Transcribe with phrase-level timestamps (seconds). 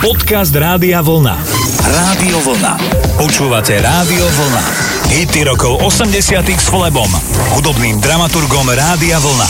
[0.00, 1.36] Podcast Rádia Vlna.
[1.84, 2.80] Rádio Vlna.
[3.20, 4.64] Počúvate Rádio Vlna.
[5.12, 7.12] Hity rokov 80 s Flebom,
[7.52, 9.44] hudobným dramaturgom Rádia Vlna.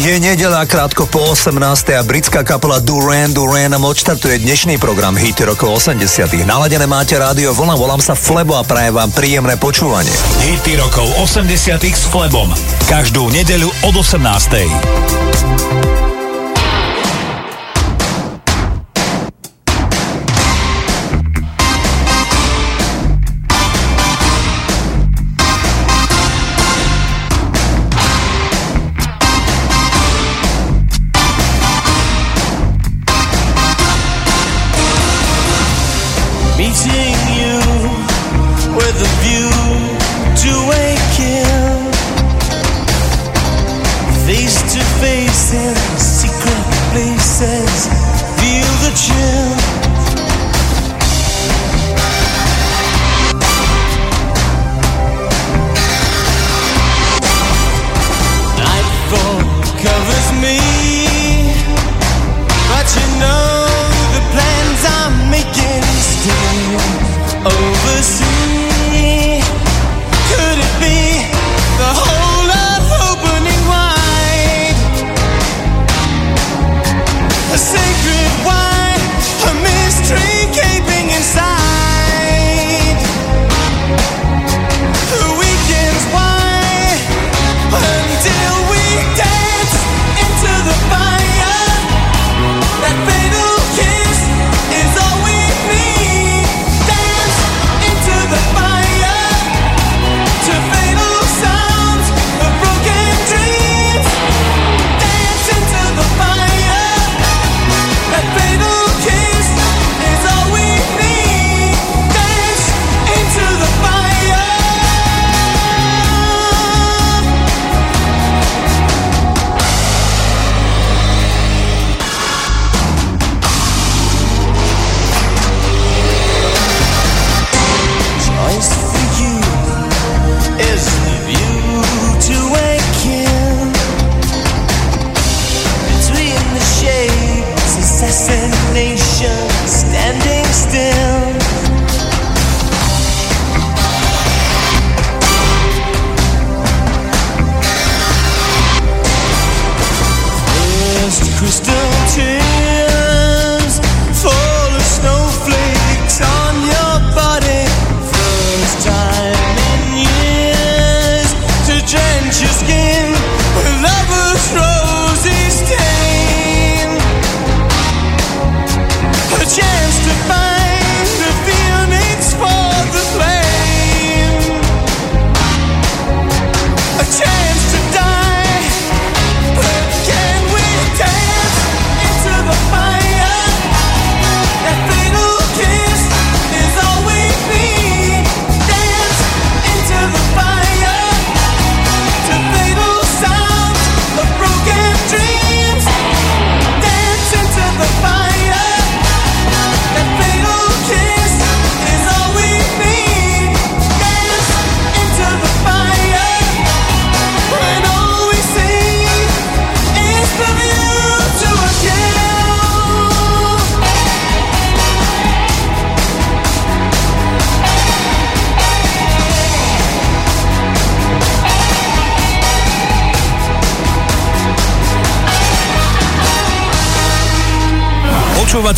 [0.00, 1.60] Je nedela krátko po 18.
[2.00, 6.00] a britská kapela Duran Duran nám odštartuje dnešný program Hity rokov 80
[6.48, 10.16] Naladené máte rádio Vlna, volám sa Flebo a prajem vám príjemné počúvanie.
[10.48, 12.48] Hity rokov 80 s Flebom.
[12.88, 16.03] Každú nedeľu od 18.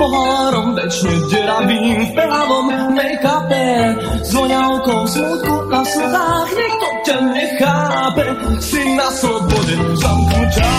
[0.00, 2.66] pohárom večne deravým v pehavom
[2.96, 3.68] make-upe,
[4.24, 8.26] s voňavkou smutku na slzách, niekto ťa nechápe,
[8.64, 10.72] si na slobode zamknutá.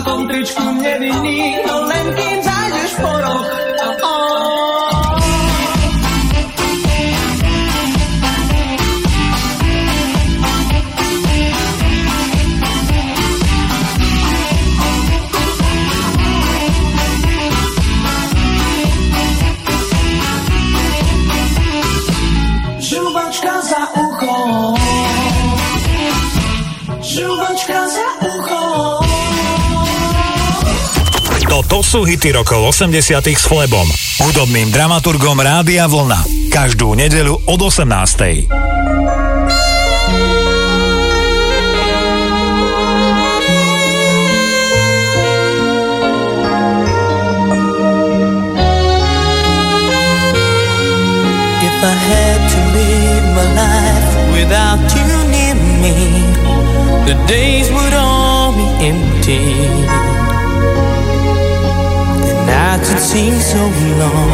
[0.00, 0.28] na tom
[1.20, 1.89] mě
[31.90, 33.82] sú hity rokov 80 s Flebom,
[34.22, 36.22] hudobným dramaturgom Rádia Vlna.
[36.46, 38.46] Každú nedeľu od 18.
[51.58, 55.98] If I had to live my life without you near me,
[57.10, 60.19] the days would all be empty.
[62.80, 63.60] Nights would seem so
[64.00, 64.30] long.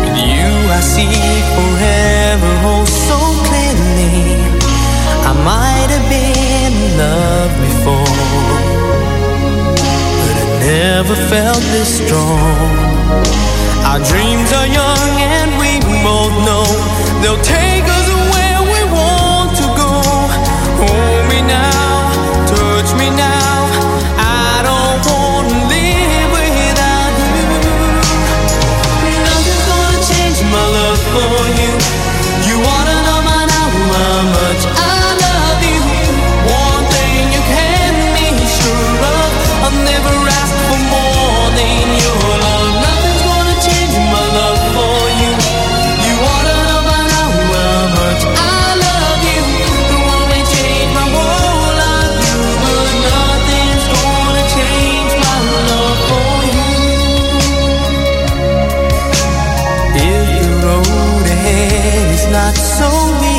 [0.00, 1.10] With you, I see
[1.58, 3.18] forever oh so
[3.50, 4.38] clearly.
[5.26, 8.14] I might have been in love before,
[10.22, 12.70] but I never felt this strong.
[13.90, 16.64] Our dreams are young and we both know
[17.22, 19.90] they'll take us where we want to go.
[20.78, 21.09] Hold
[62.80, 62.90] so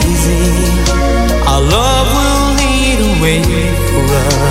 [0.03, 0.45] easy,
[1.47, 3.41] our love will lead a way
[3.87, 4.50] for us.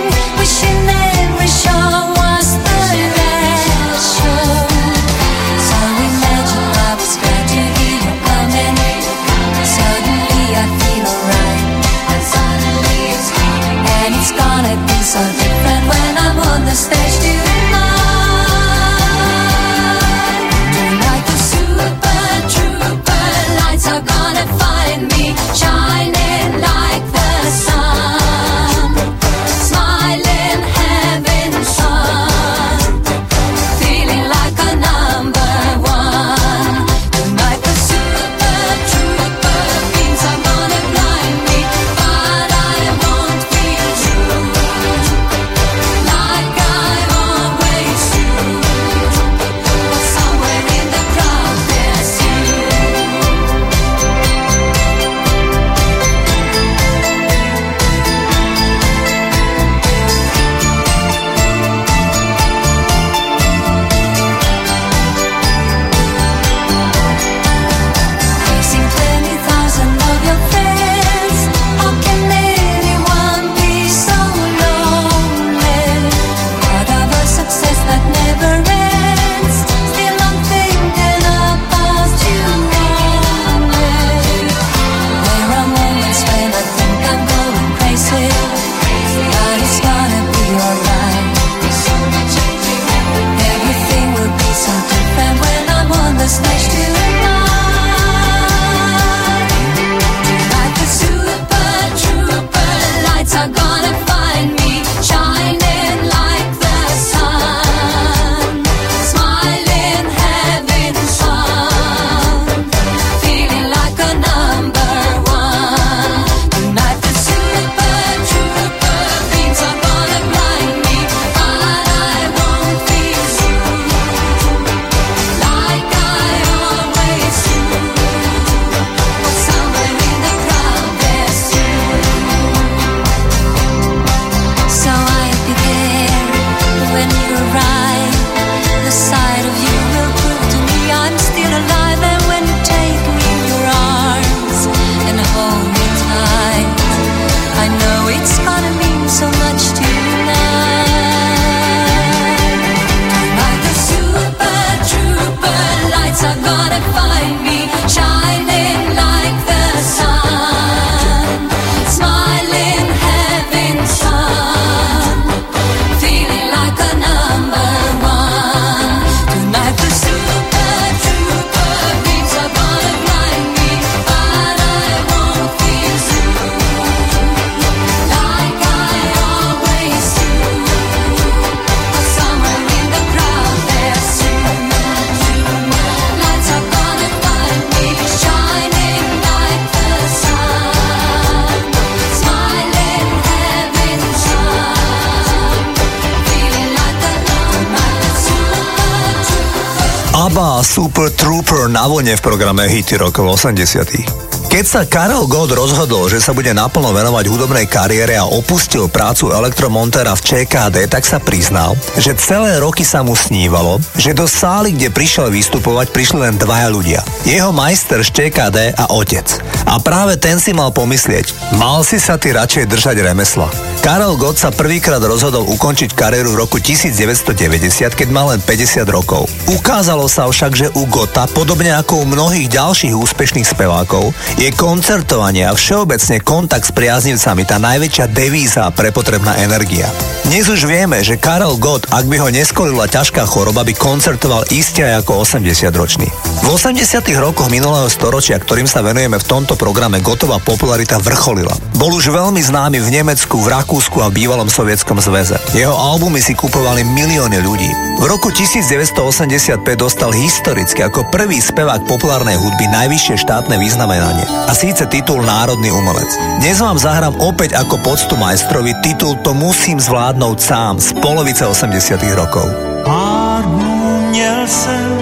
[202.01, 204.49] Vlne v programe Hity rokov 80.
[204.49, 209.29] Keď sa Karel Gott rozhodol, že sa bude naplno venovať hudobnej kariére a opustil prácu
[209.29, 214.73] elektromontera v ČKD, tak sa priznal, že celé roky sa mu snívalo, že do sály,
[214.73, 217.05] kde prišiel vystupovať, prišli len dvaja ľudia.
[217.21, 219.37] Jeho majster z ČKD a otec.
[219.69, 223.70] A práve ten si mal pomyslieť, mal si sa ty radšej držať remesla.
[223.81, 229.25] Karel Gott sa prvýkrát rozhodol ukončiť kariéru v roku 1990, keď mal len 50 rokov.
[229.49, 235.49] Ukázalo sa však, že u Gota, podobne ako u mnohých ďalších úspešných spevákov, je koncertovanie
[235.49, 239.89] a všeobecne kontakt s priaznivcami tá najväčšia devíza a prepotrebná energia.
[240.29, 244.85] Dnes už vieme, že Karel Gott, ak by ho neskolila ťažká choroba, by koncertoval iste
[244.85, 246.30] aj ako 80-ročný.
[246.41, 251.53] V 80 rokoch minulého storočia, ktorým sa venujeme v tomto programe, Gotová popularita vrcholila.
[251.77, 255.37] Bol už veľmi známy v Nemecku, v Rakúsku, a bývalom sovietskom zväze.
[255.53, 257.69] Jeho albumy si kupovali milióny ľudí.
[258.01, 264.25] V roku 1985 dostal historicky ako prvý spevák populárnej hudby najvyššie štátne vyznamenanie.
[264.49, 266.09] A síce titul Národný umelec.
[266.41, 272.01] Dnes vám zahrám opäť ako poctu majstrovi titul To musím zvládnout sám z polovice 80
[272.17, 272.49] rokov.
[272.81, 275.00] Pár dnů měl jsem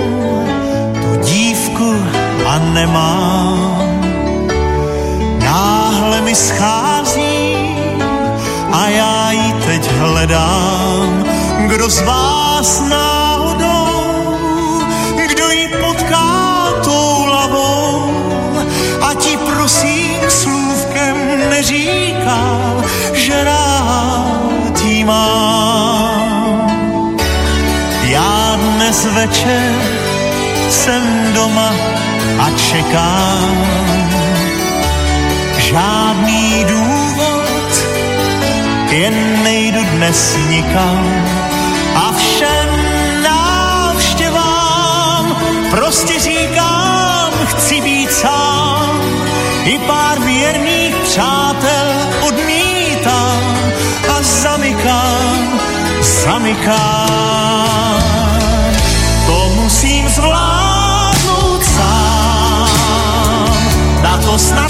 [2.79, 3.59] nemám.
[5.43, 7.75] Náhle mi schází
[8.71, 11.23] a já ji teď hledám.
[11.67, 14.13] Kdo z vás náhodou,
[15.27, 16.27] kdo ji potká
[16.83, 18.11] tou lavou,
[19.01, 21.15] a ti prosím slůvkem
[21.49, 22.41] neříká,
[23.13, 26.79] že rád jí mám.
[28.01, 29.73] Já dnes večer
[30.69, 31.73] jsem doma
[32.37, 33.57] a čekám.
[35.57, 37.85] Žádný důvod,
[38.89, 41.25] jen nejdu dnes nikam
[41.95, 42.69] a všem
[43.23, 45.35] návštěvám
[45.69, 49.01] prostě říkám, chci být sám.
[49.63, 53.57] I pár věrných přátel odmítám
[54.09, 55.59] a zamykám,
[56.01, 58.03] zamykám.
[59.25, 60.58] To musím zvládnout
[64.47, 64.69] na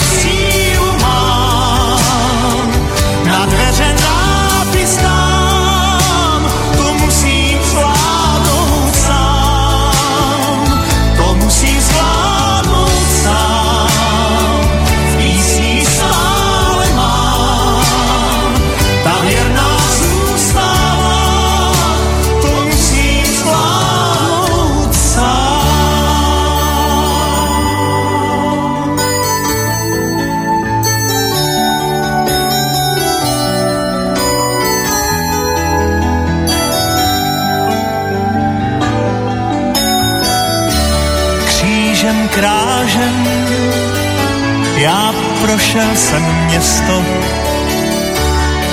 [45.49, 47.03] prošel jsem město,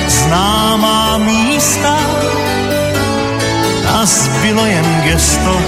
[0.09, 1.97] známá místa
[3.89, 5.61] a zbylo jen gesto,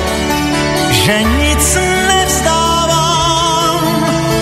[0.91, 3.81] že nic nevzdávám,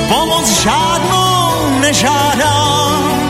[0.09, 3.21] pomoc žádnou nežádám,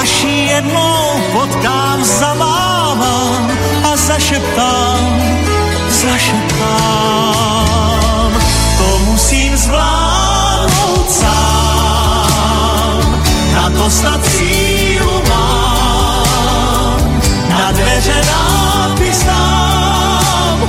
[0.00, 3.50] až jednou potkám, zamávám
[3.92, 5.20] a zašeptám,
[5.88, 7.36] zašeptám.
[8.78, 11.45] To musím zvládnout sám,
[13.66, 16.98] na to snad sílu mám,
[17.58, 20.68] na dveře nápis dám,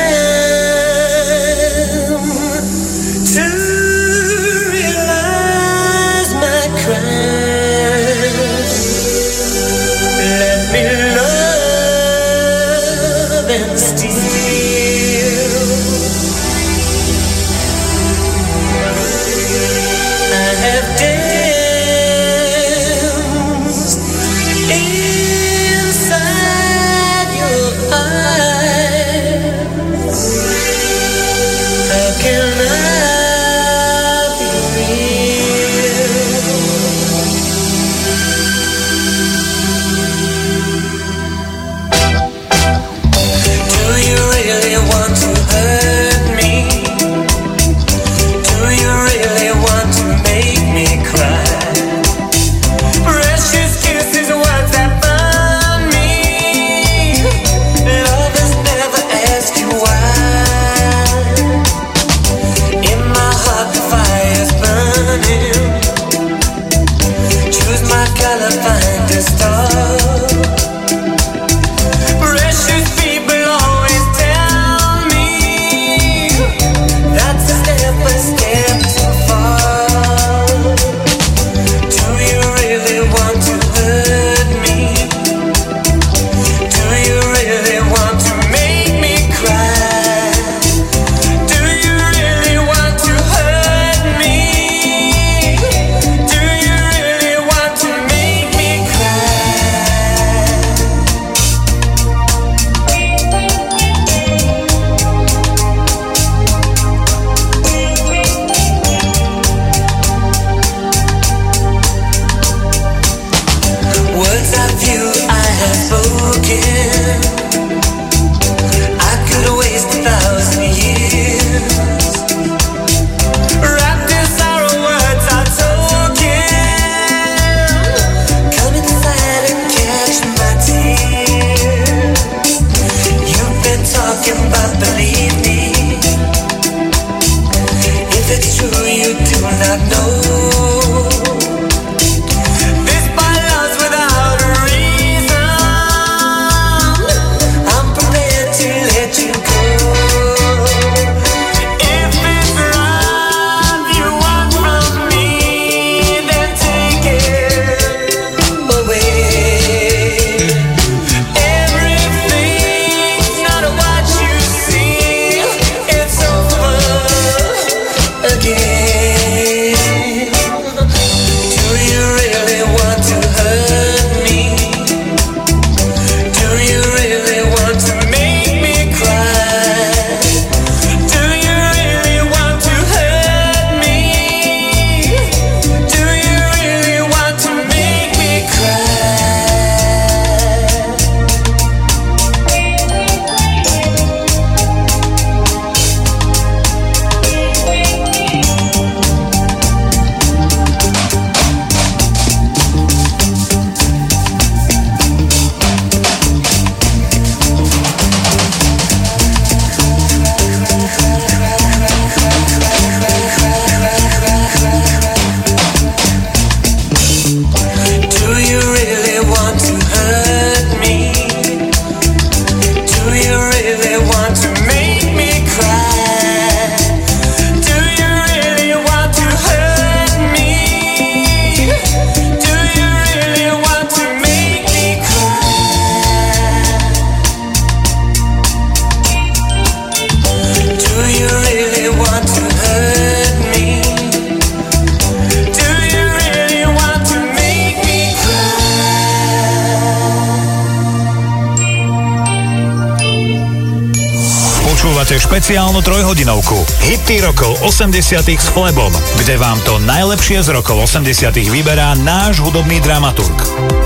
[257.61, 258.89] 80 s Flebom,
[259.21, 263.37] kde vám to najlepšie z rokov 80 vyberá náš hudobný dramaturg.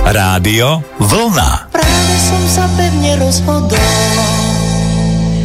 [0.08, 1.76] Rádio Vlna.
[1.76, 3.76] Práve som sa pevne rozhodol,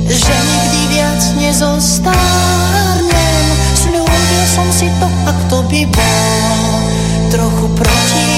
[0.07, 3.47] že nikdy viac nezostárnem.
[3.75, 6.87] Sľúbil som si to, ak to by bol
[7.35, 8.30] trochu proti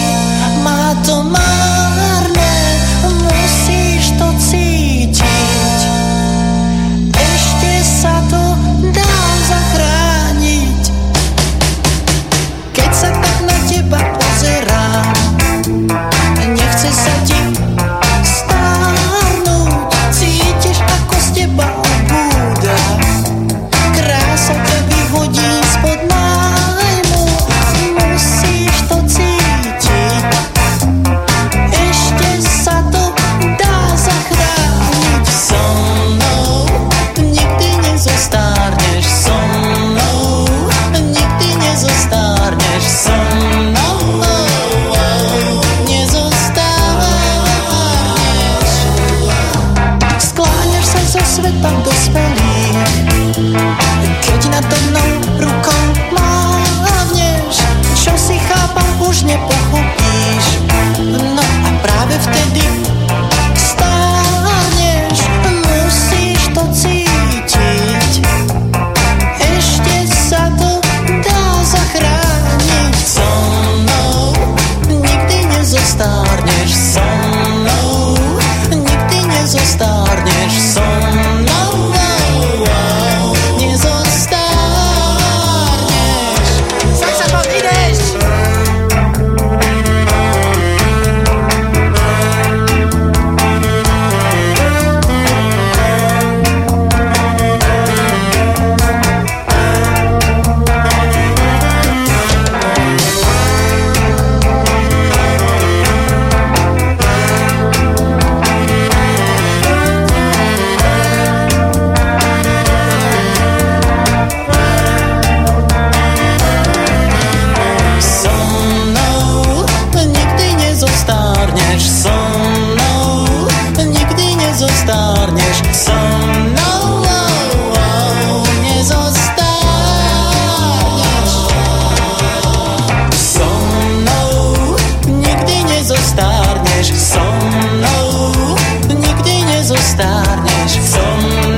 [139.93, 140.73] stárneš.
[140.81, 141.52] Som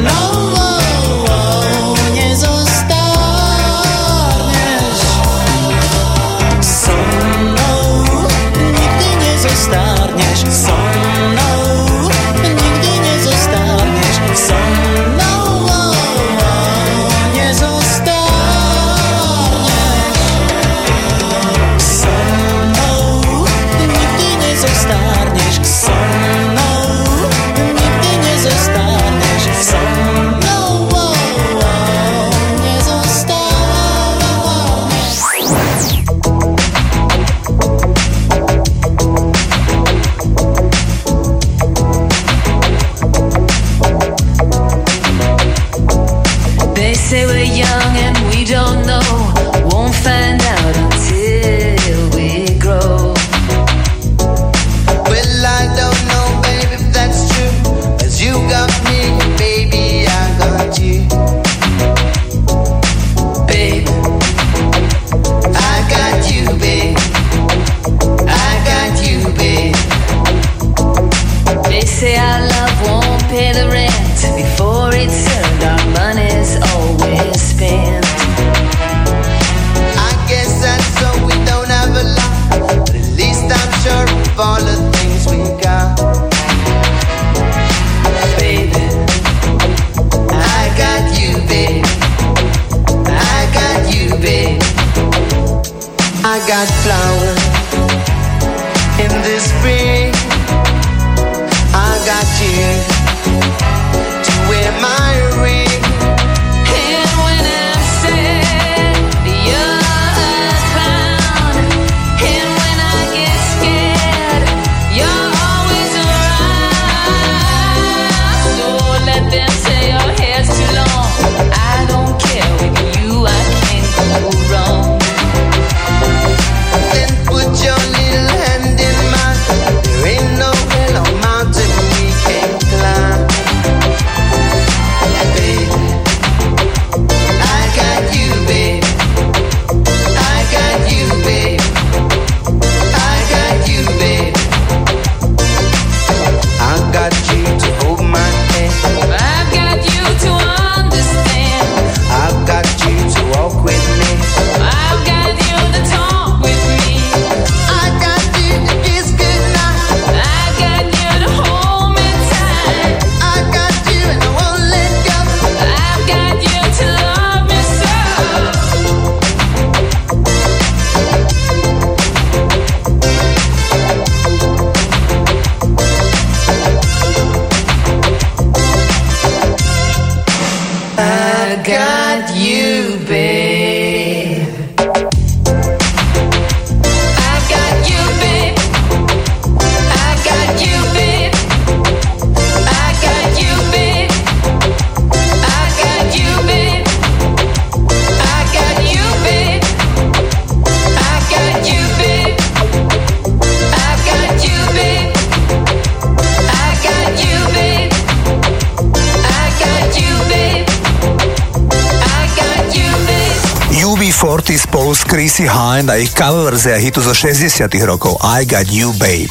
[215.84, 219.28] Hind a ich cover verzia hitu zo 60 rokov I Got You Babe.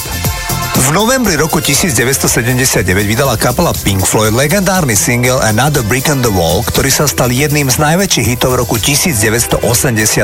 [0.78, 6.62] V novembri roku 1979 vydala kapela Pink Floyd legendárny single Another Brick on the Wall,
[6.62, 9.66] ktorý sa stal jedným z najväčších hitov roku 1980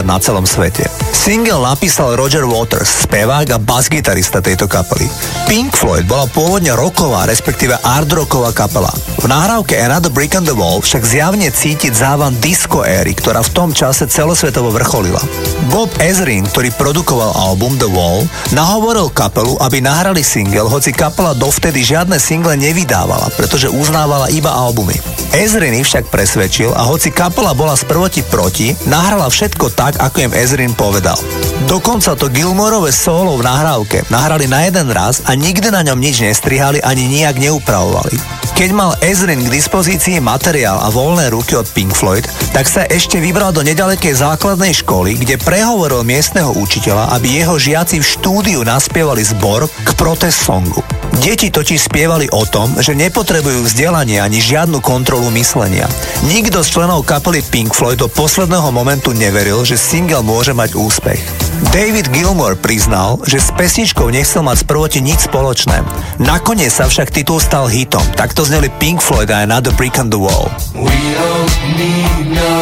[0.05, 0.85] na celom svete.
[1.17, 5.09] Single napísal Roger Waters, spevák a bas-gitarista tejto kapely.
[5.49, 8.93] Pink Floyd bola pôvodne roková, respektíve art rocková kapela.
[9.19, 13.51] V nahrávke Another Brick on the Wall však zjavne cítiť závan disco éry, ktorá v
[13.51, 15.19] tom čase celosvetovo vrcholila.
[15.67, 18.23] Bob Ezrin, ktorý produkoval album The Wall,
[18.55, 24.95] nahovoril kapelu, aby nahrali single, hoci kapela dovtedy žiadne single nevydávala, pretože uznávala iba albumy.
[25.35, 30.33] Ezrin však presvedčil a hoci kapela bola z prvoti proti, nahrala všetko tak, ako im
[30.33, 31.19] Ezrin povedal.
[31.67, 36.23] Dokonca to Gilmorové solo v nahrávke nahrali na jeden raz a nikdy na ňom nič
[36.23, 38.38] nestrihali ani nijak neupravovali.
[38.59, 43.15] Keď mal Ezrin k dispozícii materiál a voľné ruky od Pink Floyd, tak sa ešte
[43.15, 49.23] vybral do nedalekej základnej školy, kde prehovoril miestneho učiteľa, aby jeho žiaci v štúdiu naspievali
[49.23, 50.83] zbor k protest songu.
[51.23, 55.87] Deti totiž spievali o tom, že nepotrebujú vzdelanie ani žiadnu kontrolu myslenia.
[56.27, 61.48] Nikto z členov kapely Pink Floyd do posledného momentu neveril, že single môže mať úspech.
[61.69, 65.85] David Gilmore priznal, že s pesničkou nechcel mať sprvoti nič spoločné.
[66.17, 68.01] Nakoniec sa však titul stal hitom.
[68.17, 70.49] Takto zneli Pink Floyd a Another Brick on the Wall.
[70.73, 72.57] We don't need no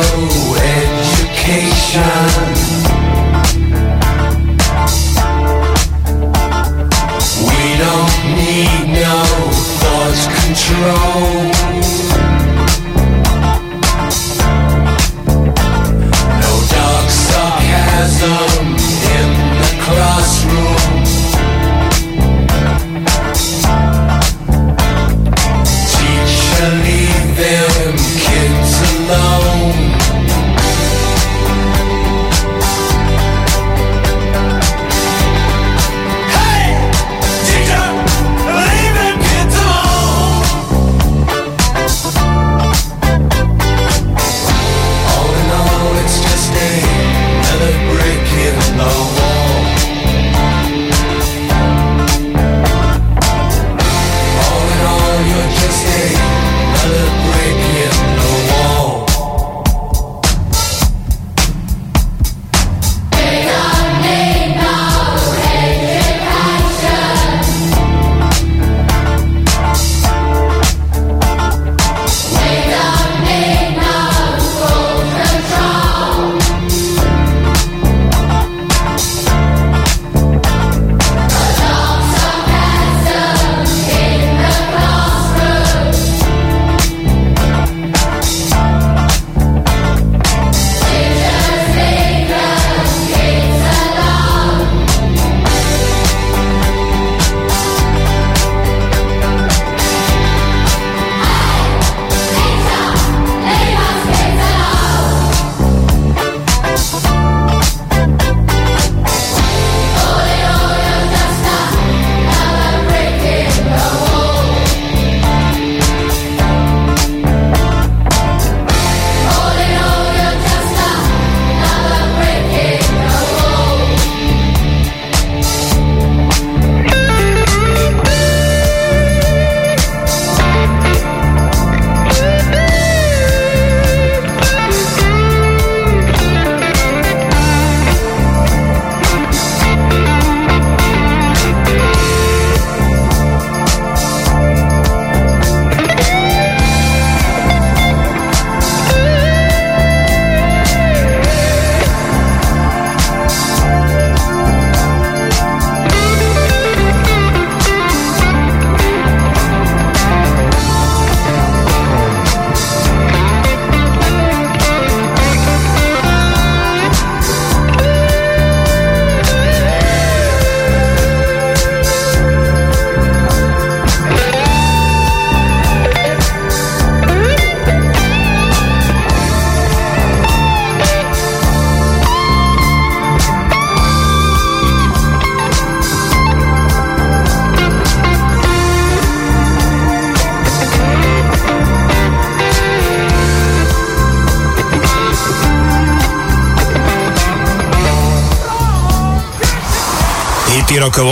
[0.60, 2.04] education.
[7.48, 9.18] We don't need no
[9.80, 11.57] thought control.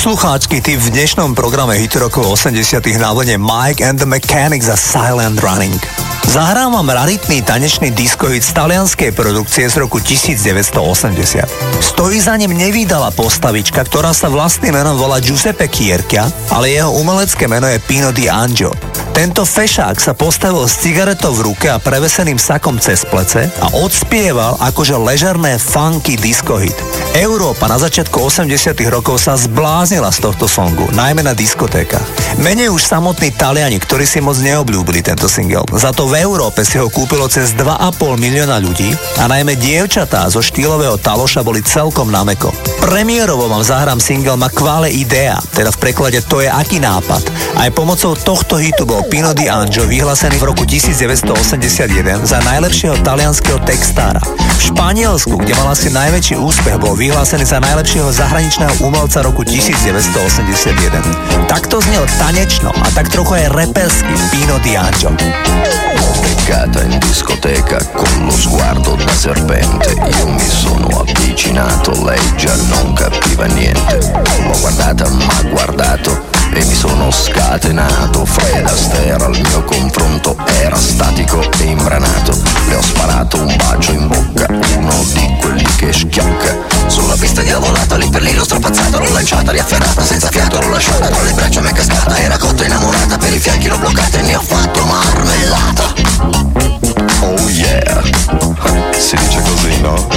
[0.00, 2.56] poslucháčky typ v dnešnom programe hit rokov 80
[2.96, 5.76] na vlne Mike and the Mechanics a Silent Running.
[6.24, 11.44] Zahrám vám raritný tanečný diskohit z talianskej produkcie z roku 1980.
[11.84, 17.44] Stojí za ním nevydala postavička, ktorá sa vlastným menom volá Giuseppe Kierka, ale jeho umelecké
[17.44, 18.72] meno je Pino Di Angio.
[19.20, 24.56] Tento fešák sa postavil s cigaretou v ruke a preveseným sakom cez plece a odspieval
[24.56, 26.72] akože ležerné funky disco hit.
[27.12, 32.19] Európa na začiatku 80 rokov sa zbláznila z tohto songu, najmä na diskotékach.
[32.40, 35.68] Menej už samotní Taliani, ktorí si moc neobľúbili tento single.
[35.76, 40.40] Za to v Európe si ho kúpilo cez 2,5 milióna ľudí a najmä dievčatá zo
[40.40, 42.48] štýlového taloša boli celkom na meko.
[42.80, 47.20] Premiérovo vám zahrám single Makvale Idea, teda v preklade To je aký nápad.
[47.60, 53.60] Aj pomocou tohto hitu bol Pino Di Angio vyhlásený v roku 1981 za najlepšieho talianského
[53.68, 54.24] textára.
[54.56, 61.44] V Španielsku, kde mal asi najväčší úspech, bol vyhlásený za najlepšieho zahraničného umelca roku 1981.
[61.44, 65.10] Takto znel tanečno a tak trochu aj reperský Pino Di Angio.
[66.22, 69.98] Beccata in discoteca con lo sguardo da serpente.
[69.98, 74.14] Io mi sono avvicinato, lei già non capiva niente.
[74.46, 78.24] L'ho guardata, ma guardato e mi sono scatenato.
[78.24, 82.38] Fred Astaire al mio confronto era statico e imbranato.
[82.68, 84.46] Le ho sparato un bacio in bocca,
[84.78, 89.12] uno di quelli che schiocca Sulla pista di lavorata, lì per lì l'ho strapazzata L'ho
[89.12, 93.18] lanciata, riafferrata, senza fiato l'ho lasciata Tra le braccia mi è cascata, era cotta innamorata
[93.18, 95.94] Per i fianchi l'ho bloccata e ne ho fatto marmellata
[97.22, 98.02] Oh yeah,
[98.96, 100.08] si dice così no?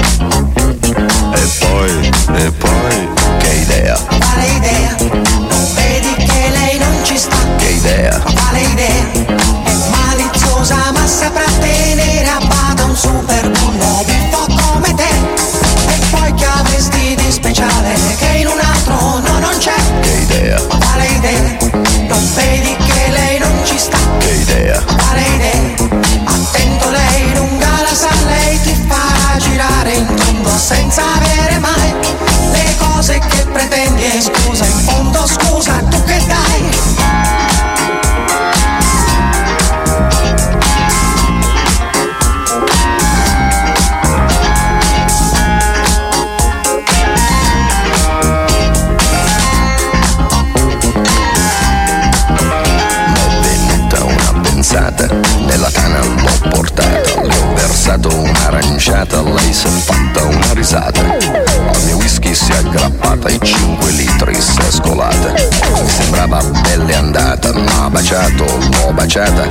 [1.34, 4.96] E poi, e poi, che idea, Quale idea?
[5.00, 7.36] Non vedi che lei non ci sta?
[7.58, 9.12] che idea Quale idea?
[9.64, 14.13] È maliziosa ma saprà tenere a bada un super bullo
[17.54, 21.58] speciale che in un altro no non c'è Che idea, Quale idea?
[22.08, 23.98] Non vedi che lei non ci sta?
[24.18, 25.62] che idea Quale idea?
[26.24, 31.94] Attento lei lunga la sa lei ti fa girare in tondo senza avere mai
[32.52, 35.83] le cose che pretendi e scusa in fondo scusa
[66.24, 69.44] sembrava belle andata, ma baciato, l'ho baciata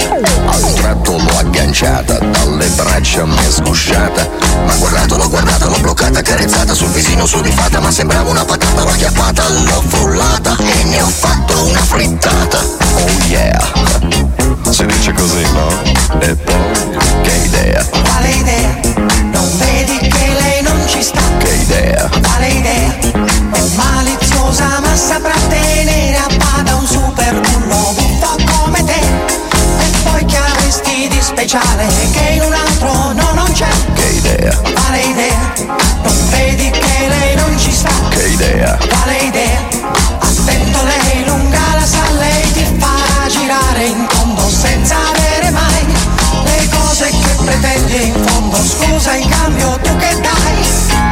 [0.47, 4.27] A un tratto l'ho agganciata, dalle braccia mi è sgusciata
[4.65, 8.91] Ma guardato, l'ho guardata, l'ho bloccata, carezzata sul visino sudifata Ma sembrava una patata, l'ho
[8.91, 13.61] acchiappata, l'ho frullata E ne ho fatto una frittata Oh yeah,
[14.71, 16.21] si dice così no?
[16.21, 18.81] E poi, che idea, Quale idea?
[19.31, 21.21] Non vedi che lei non ci sta?
[21.39, 22.92] che idea Quale idea?
[31.53, 35.53] Speciale che in un altro no non c'è Che idea, Quale idea?
[36.03, 37.91] Non vedi che lei non ci sta?
[38.09, 39.61] che idea Quale idea?
[40.19, 45.87] Attento lei lunga la sa lei ti fa girare in tondo senza avere mai
[46.45, 51.12] le cose che pretendi in fondo scusa in cambio tu che dai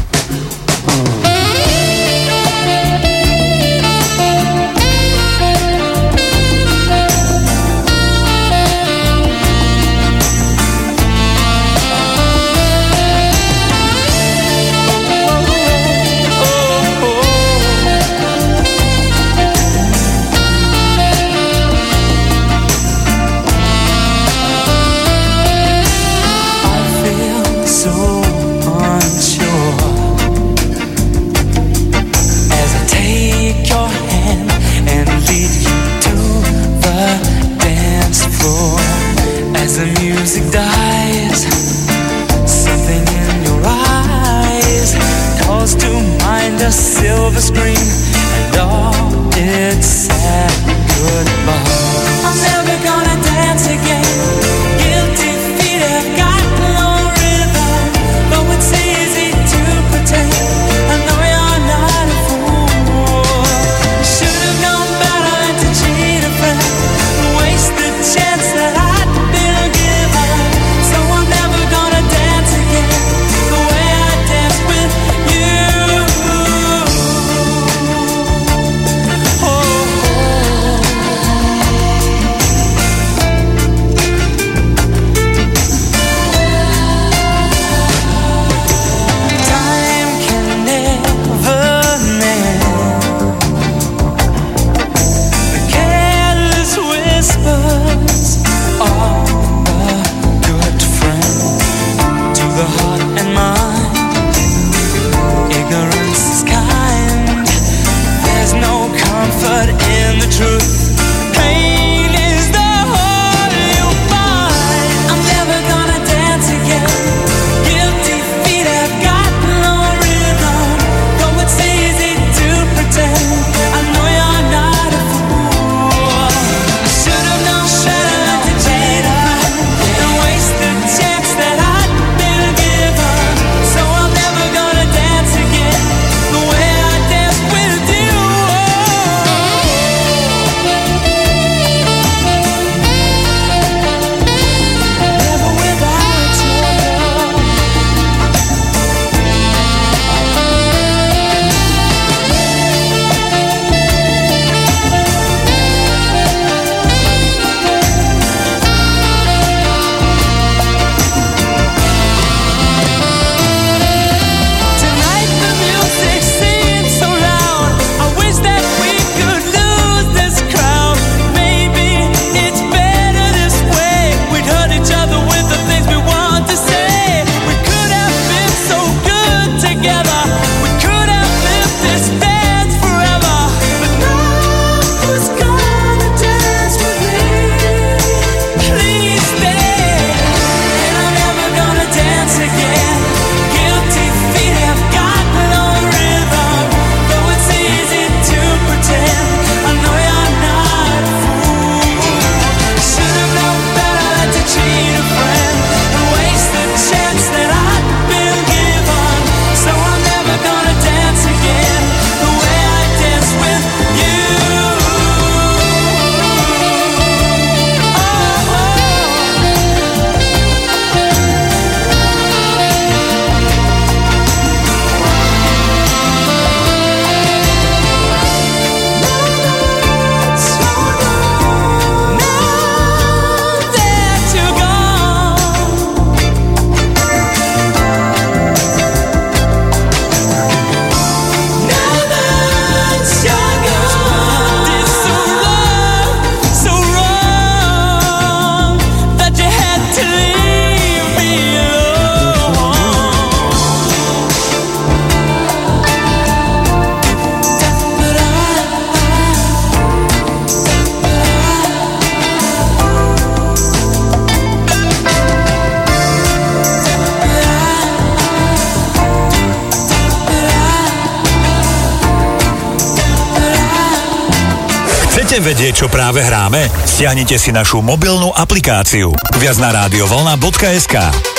[275.81, 276.69] čo práve hráme?
[276.85, 279.17] Stiahnite si našu mobilnú aplikáciu.
[279.41, 281.30] Viac na rádiovolna.sk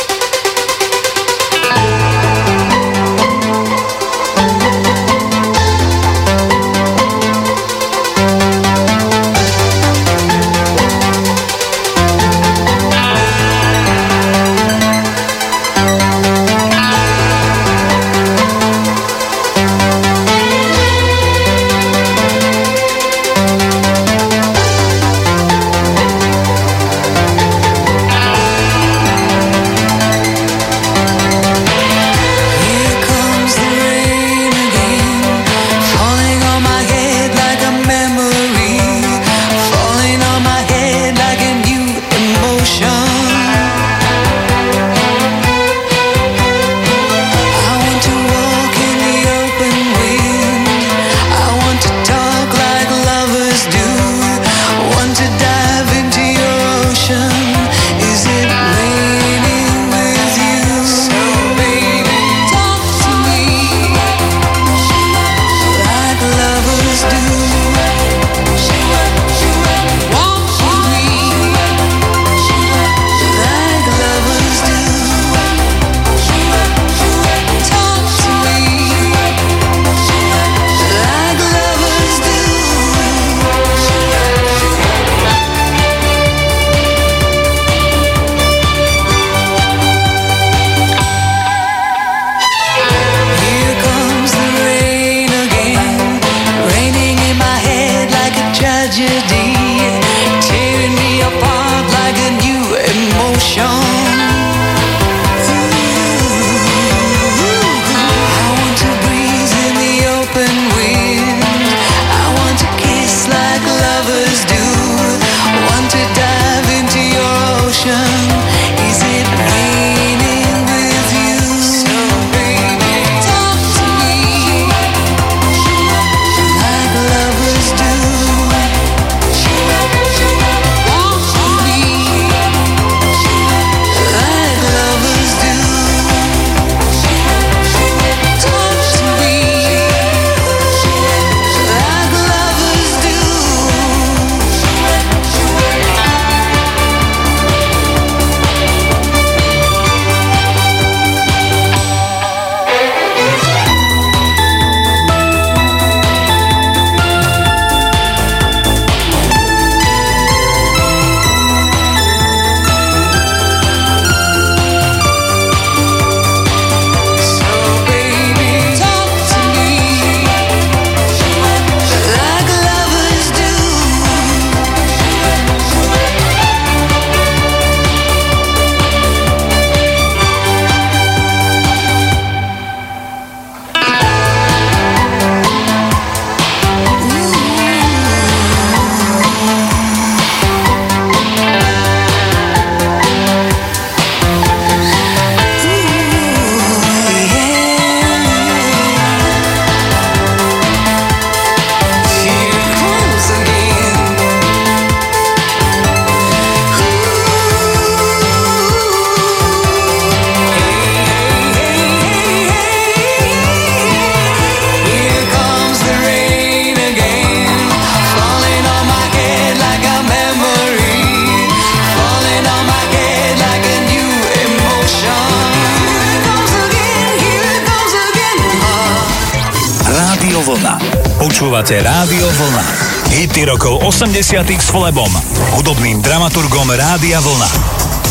[234.73, 235.13] Švlebom,
[235.53, 237.45] hudobným dramaturgom Rádia Vlna.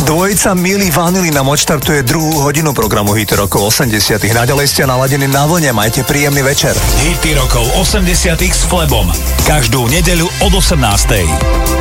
[0.05, 5.73] Dvojica Mili Vanilina odštartuje druhú hodinu programu Hity rokov 80 Naďalej ste naladení na vlne,
[5.73, 6.77] majte príjemný večer.
[7.01, 9.09] Hity rokov 80 s Flebom.
[9.49, 11.80] Každú nedeľu od 18.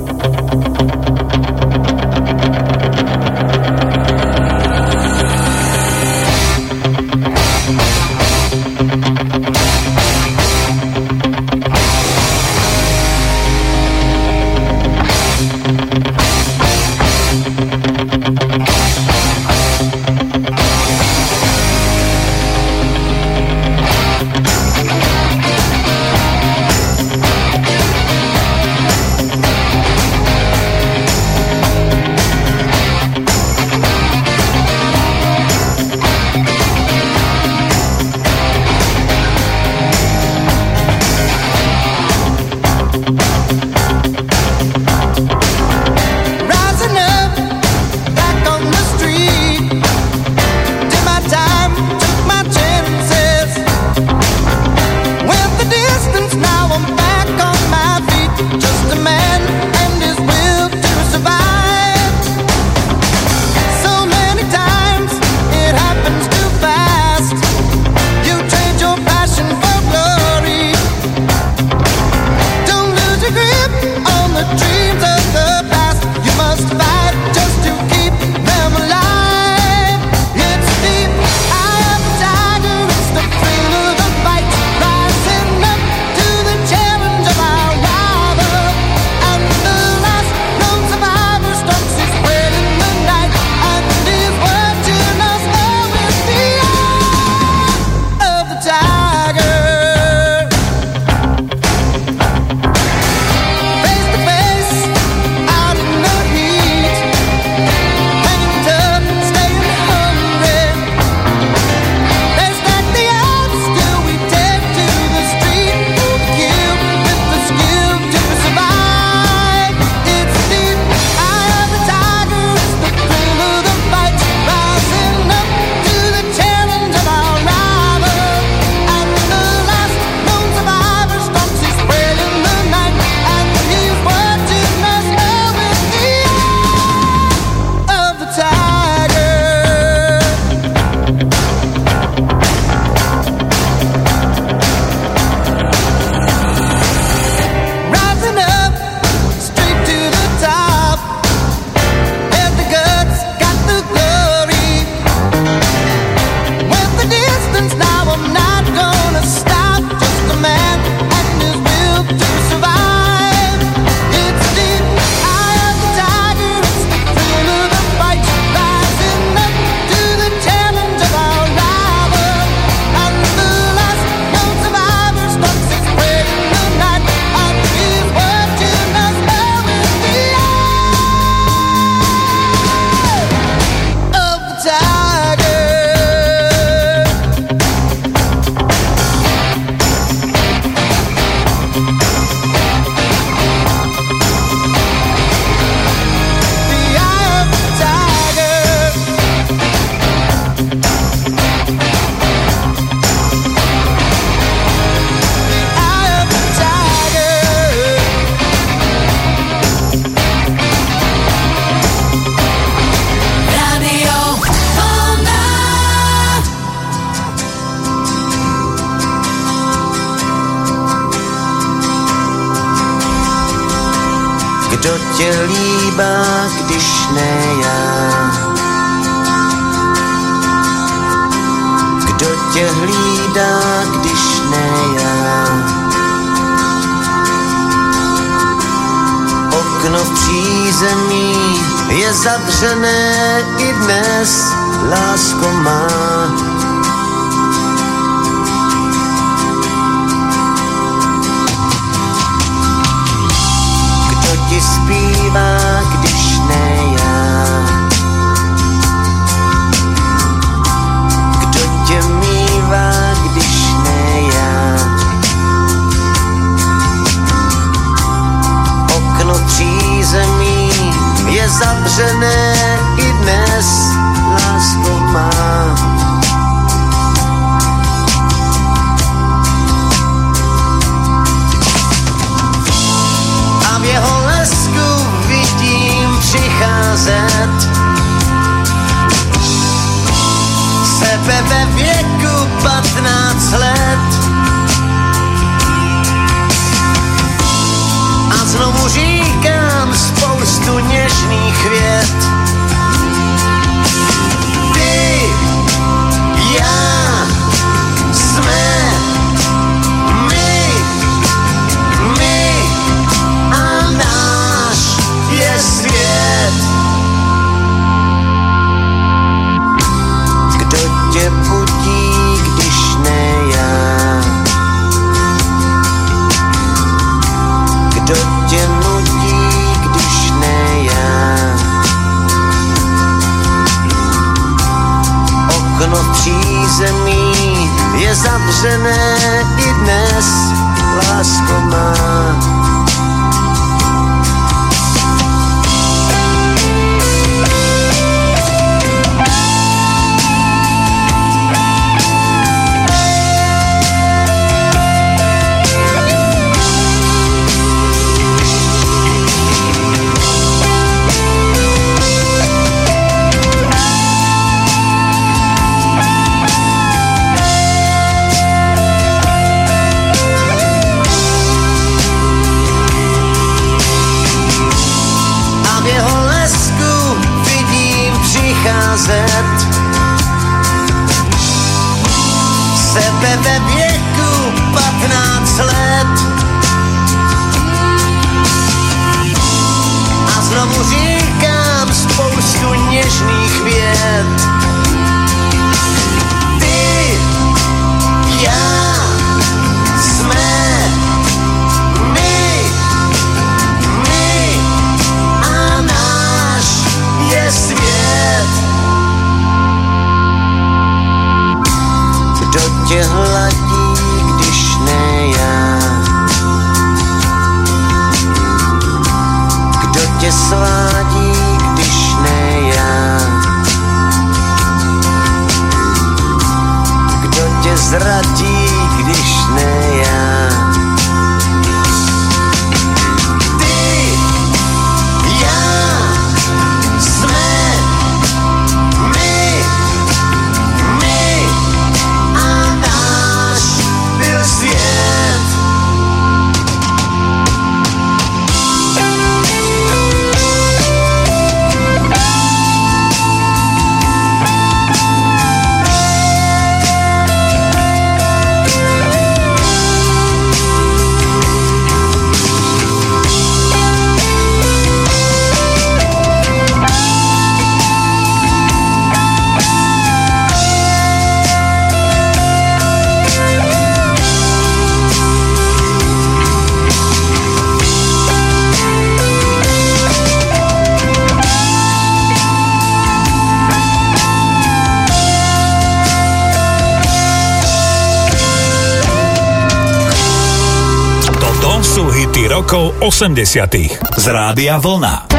[493.21, 493.75] 80
[494.17, 495.30] z Rádia Vlna.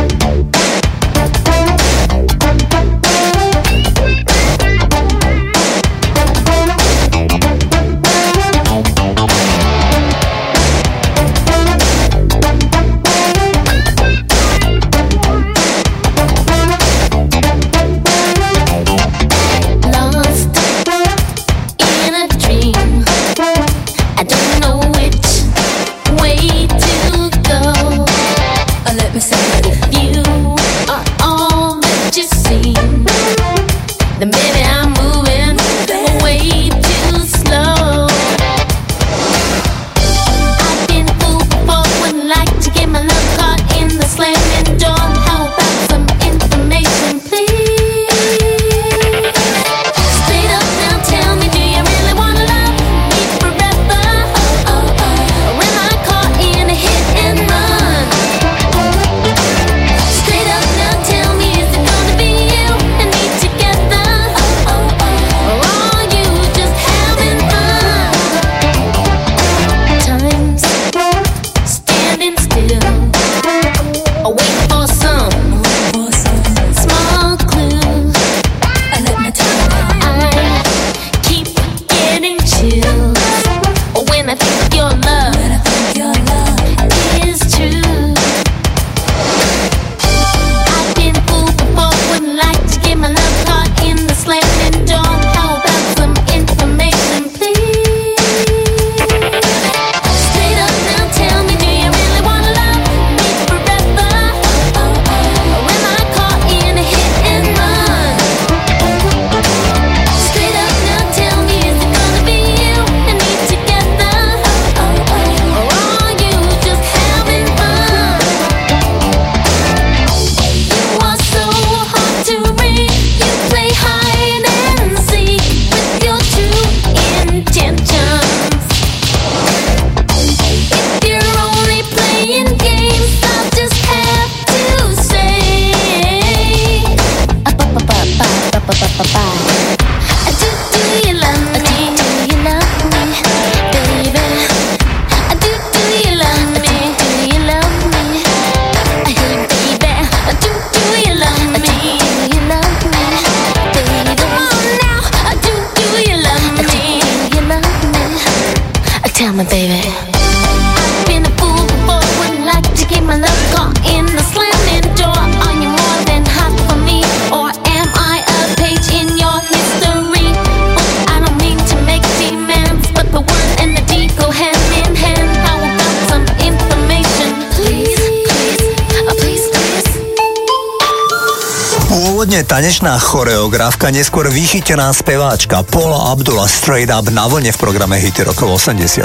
[184.33, 189.05] vychytená speváčka Paula Abdullah Straight Up na vlne v programe Hity rokov 80.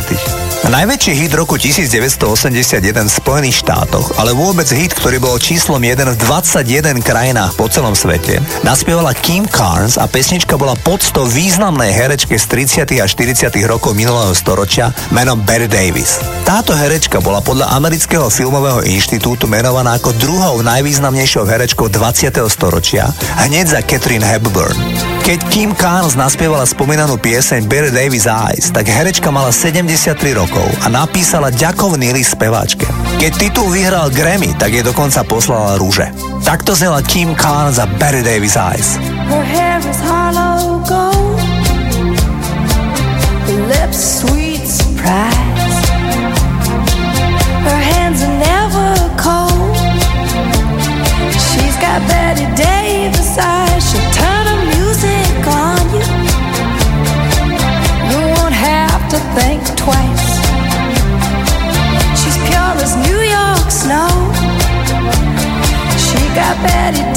[0.71, 6.17] Najväčší hit roku 1981 v Spojených štátoch, ale vôbec hit, ktorý bol číslom 1 v
[6.17, 12.47] 21 krajinách po celom svete, naspievala Kim Carnes a pesnička bola podsto významnej herečke z
[12.87, 13.03] 30.
[13.03, 13.51] a 40.
[13.67, 16.17] rokov minulého storočia menom Betty Davis.
[16.41, 22.31] Táto herečka bola podľa amerického filmového inštitútu menovaná ako druhou najvýznamnejšou herečkou 20.
[22.49, 23.11] storočia,
[23.45, 24.96] hneď za Catherine Hepburn.
[25.27, 30.87] Keď Kim Carnes naspievala spomínanú pieseň Bear Davis Eyes, tak herečka mala 73 rokov a
[30.87, 32.87] napísala ďakovný list speváčke.
[33.19, 36.15] Keď titul vyhral Grammy, tak jej dokonca poslala rúže.
[36.47, 38.95] Takto znela Kim Carnes a Barry Davis Eyes.
[39.27, 39.66] Her
[66.63, 67.16] bet it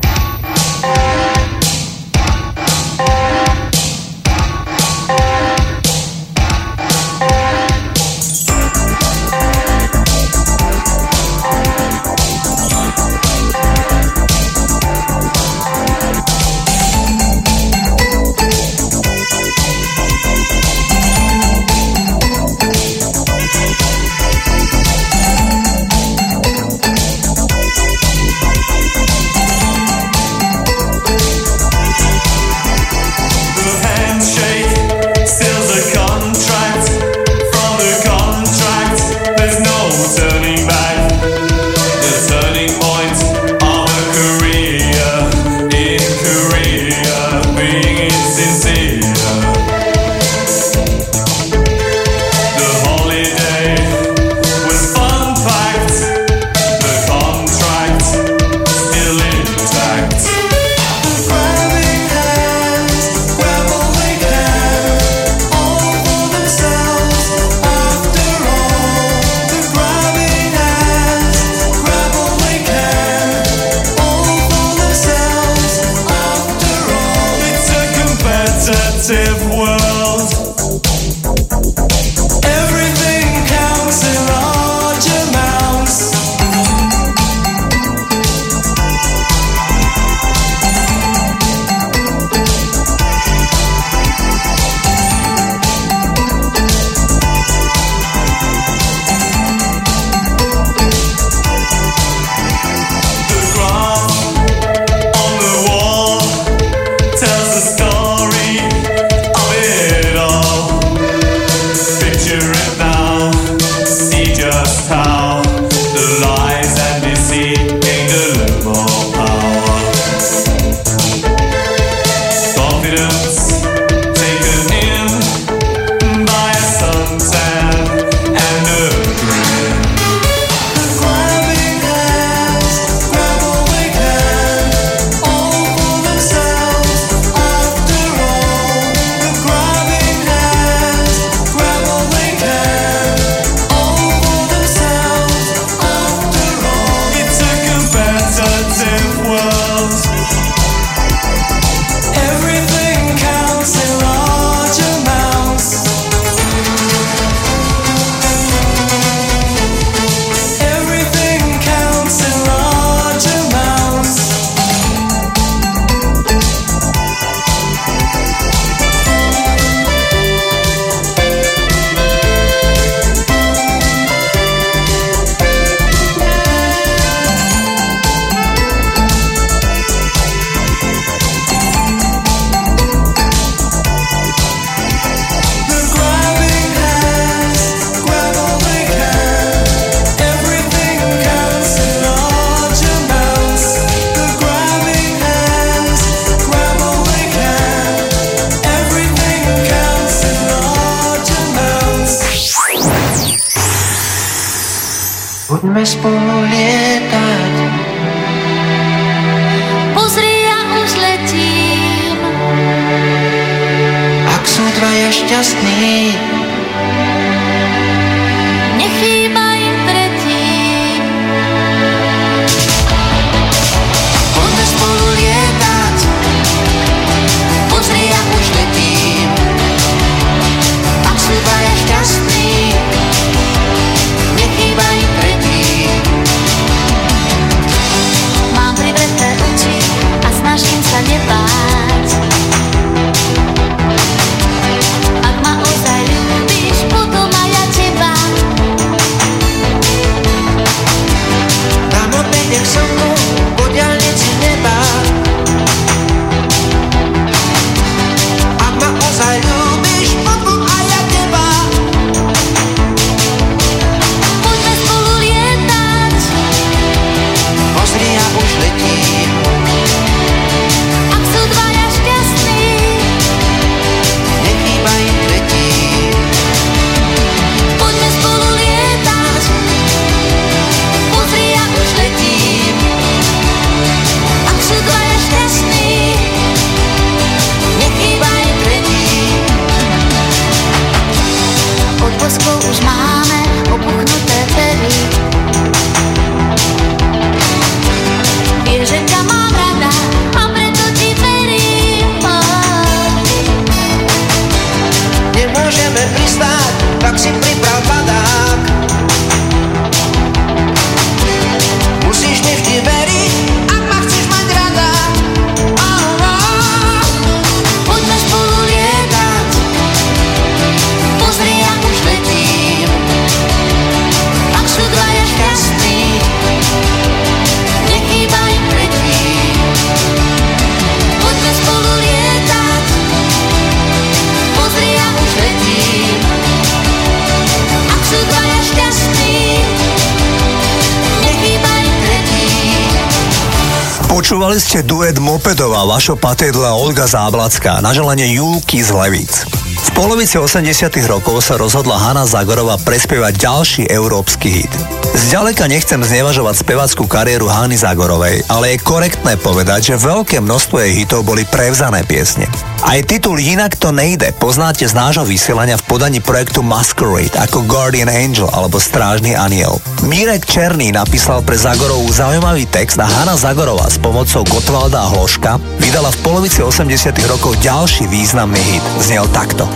[345.31, 349.47] Mopedová, Vašo Patedla a Olga Záblacká na želanie Julky z Levíc.
[349.79, 354.73] V polovici 80 rokov sa rozhodla Hanna Zagorová prespievať ďalší európsky hit.
[355.15, 360.99] Zďaleka nechcem znevažovať spevackú kariéru Hany Zagorovej, ale je korektné povedať, že veľké množstvo jej
[360.99, 362.51] hitov boli prevzané piesne.
[362.81, 368.09] Aj titul Inak to nejde poznáte z nášho vysielania v podaní projektu Masquerade ako Guardian
[368.09, 369.77] Angel alebo Strážny aniel.
[370.01, 375.61] Mírek Černý napísal pre Zagorovú zaujímavý text a Hanna Zagorová s pomocou Gotwalda a Hloška
[375.77, 378.85] vydala v polovici 80 rokov ďalší významný hit.
[378.97, 379.69] Znel takto.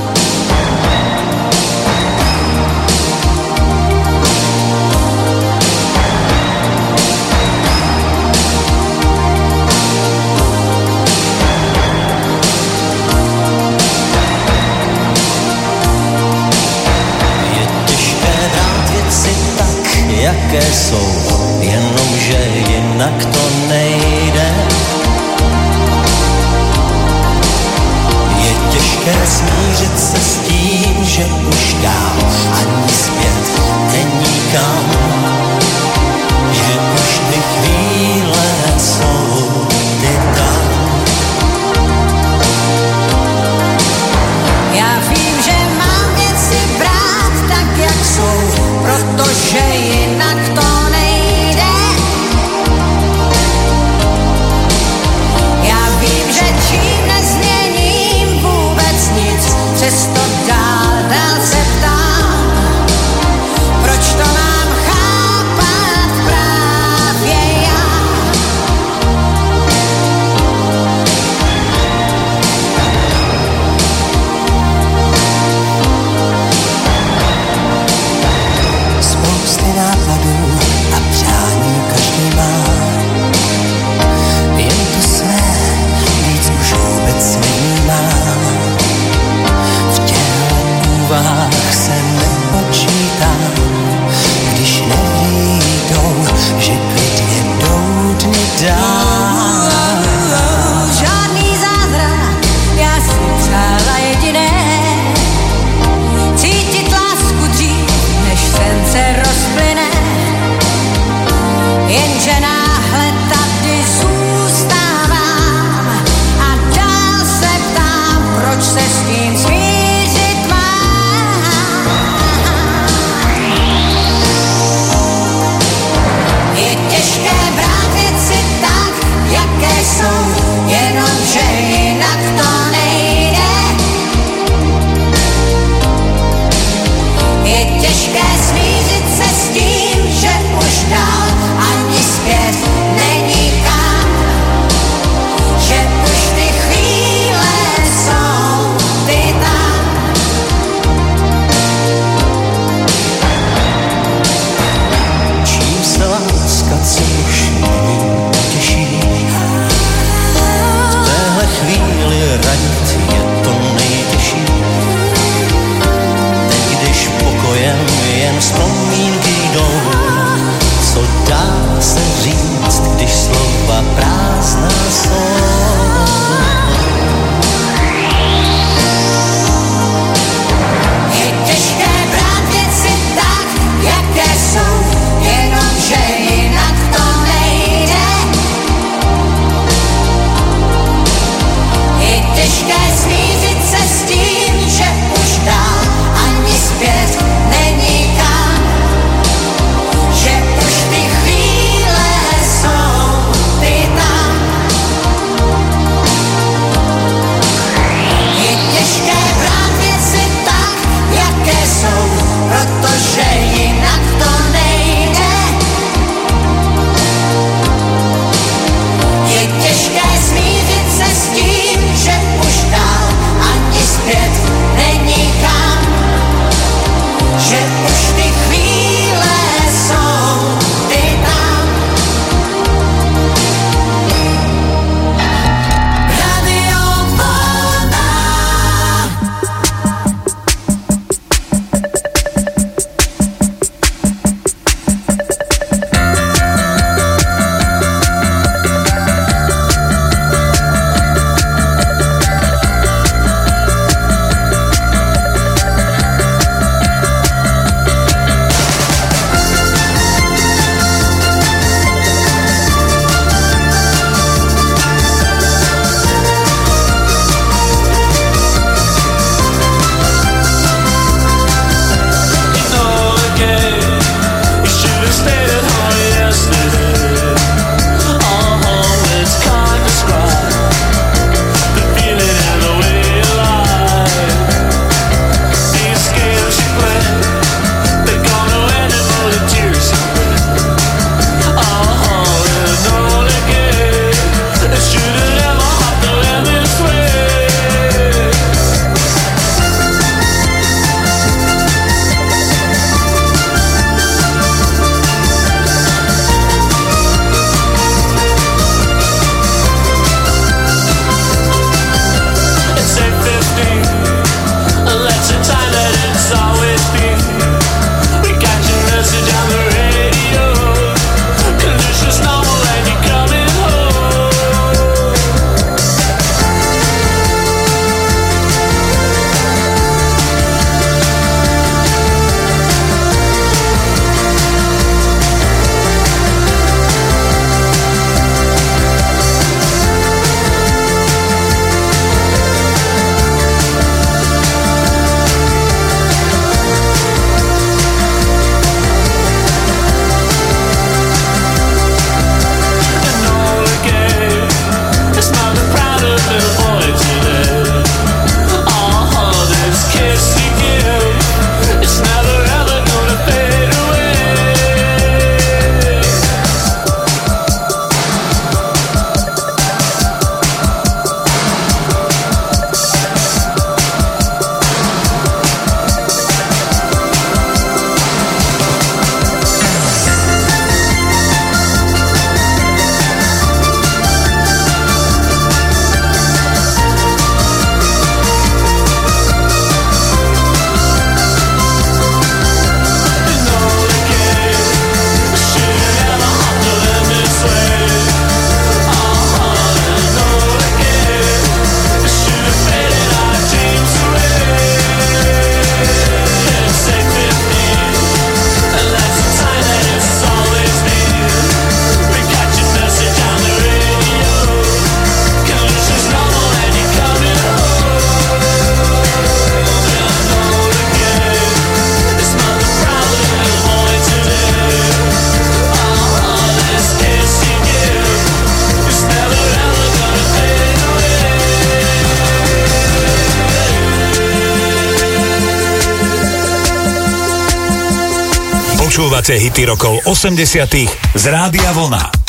[440.05, 440.75] 80
[441.15, 442.24] z Rádia Vlna.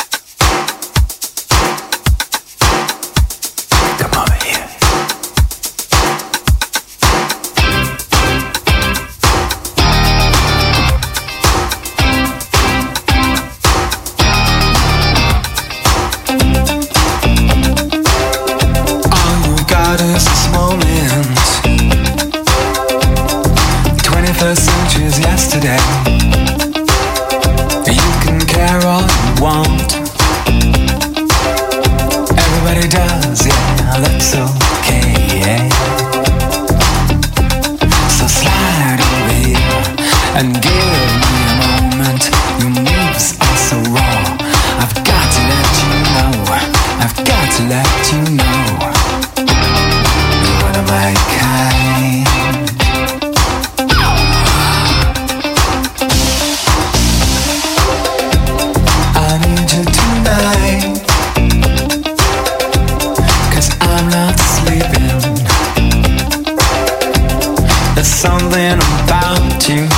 [68.59, 69.96] And I'm about to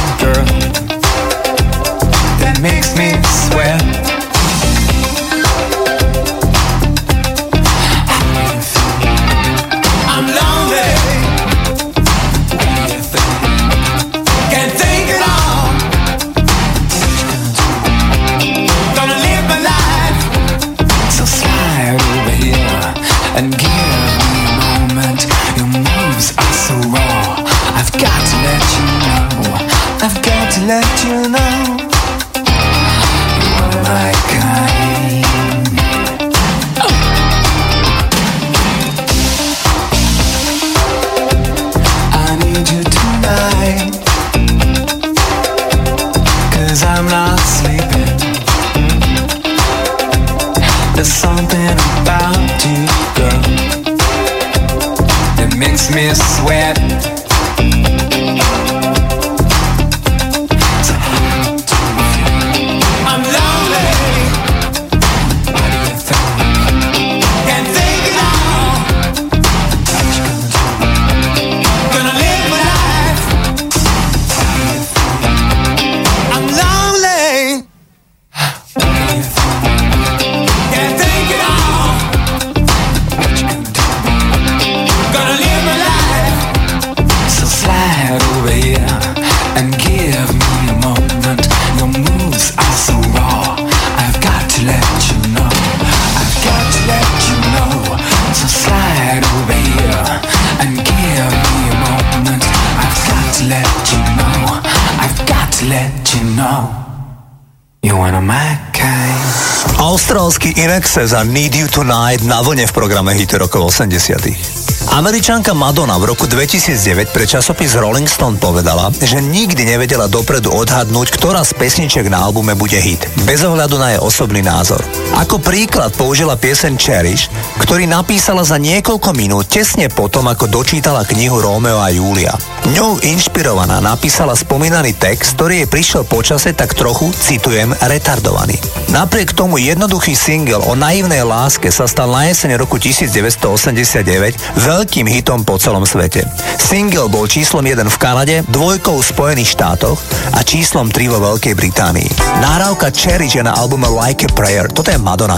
[110.99, 114.59] Inexes a Need You Tonight na vlne v programe Hity rokov 80
[114.99, 121.15] Američanka Madonna v roku 2009 pre časopis Rolling Stone povedala, že nikdy nevedela dopredu odhadnúť,
[121.15, 124.83] ktorá z pesniček na albume bude hit, bez ohľadu na jej osobný názor.
[125.15, 131.43] Ako príklad použila piesen Cherish, ktorý napísala za niekoľko minút tesne potom, ako dočítala knihu
[131.43, 132.31] Rómeo a Júlia.
[132.71, 138.55] Ňou inšpirovaná napísala spomínaný text, ktorý jej prišiel počase tak trochu, citujem, retardovaný.
[138.93, 145.41] Napriek tomu jednoduchý single o naivnej láske sa stal na jeseň roku 1989 veľkým hitom
[145.43, 146.25] po celom svete.
[146.61, 149.97] Single bol číslom 1 v Kanade, dvojkou v Spojených štátoch
[150.33, 152.09] a číslom 3 vo Veľkej Británii.
[152.41, 154.69] Nahrávka Cherish je na albume Like a Prayer.
[154.69, 155.37] Toto je Madonna.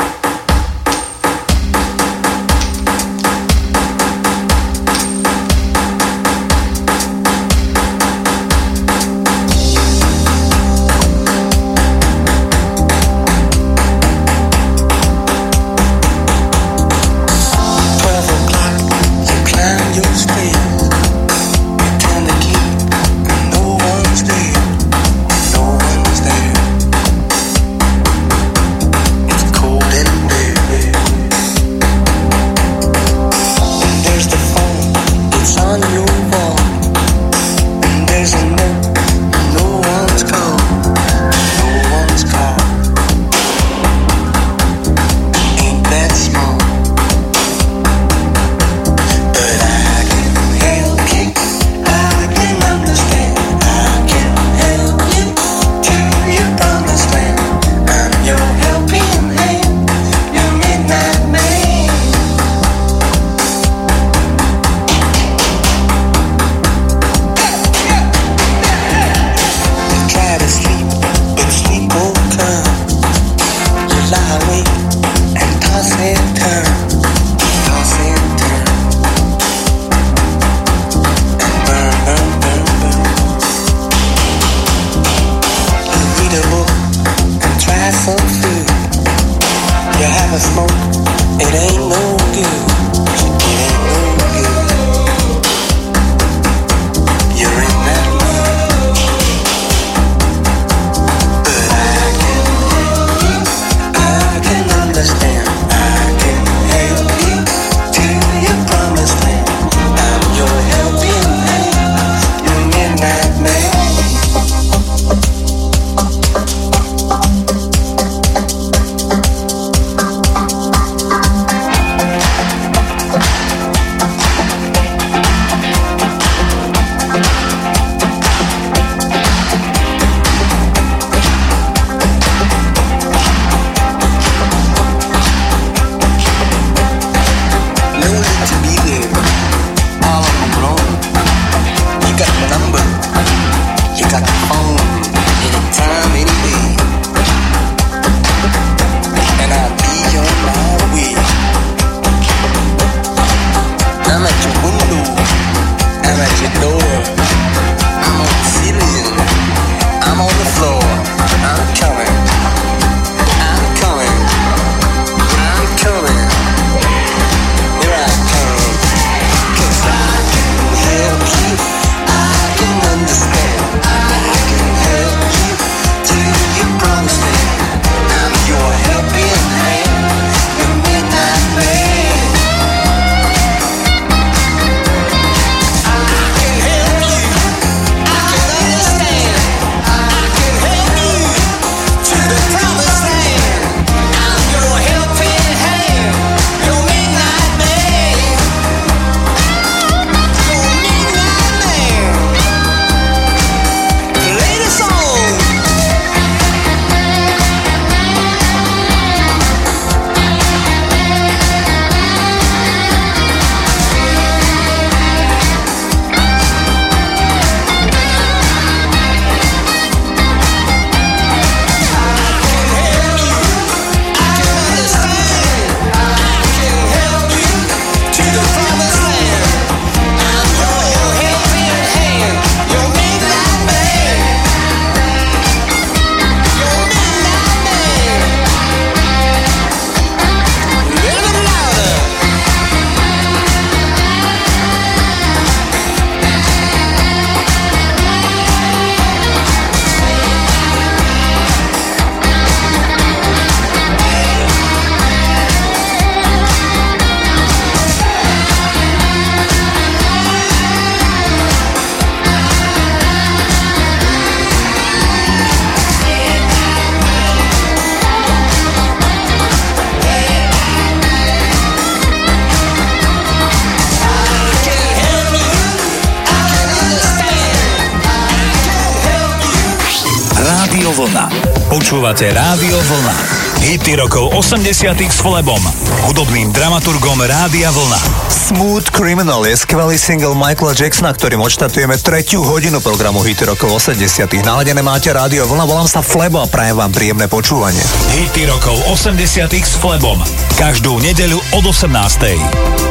[283.81, 285.57] hity rokov 80 s Flebom,
[286.05, 288.29] hudobným dramaturgom Rádia Vlna.
[288.29, 294.29] Smooth Criminal je skvelý single Michaela Jacksona, ktorým odštartujeme tretiu hodinu programu hity rokov 80
[294.45, 297.81] Naladené máte Rádio Vlna, volám sa Flebo a prajem vám príjemné počúvanie.
[298.13, 300.21] Hity rokov 80 s Flebom.
[300.61, 302.90] Každú nedeľu od 18.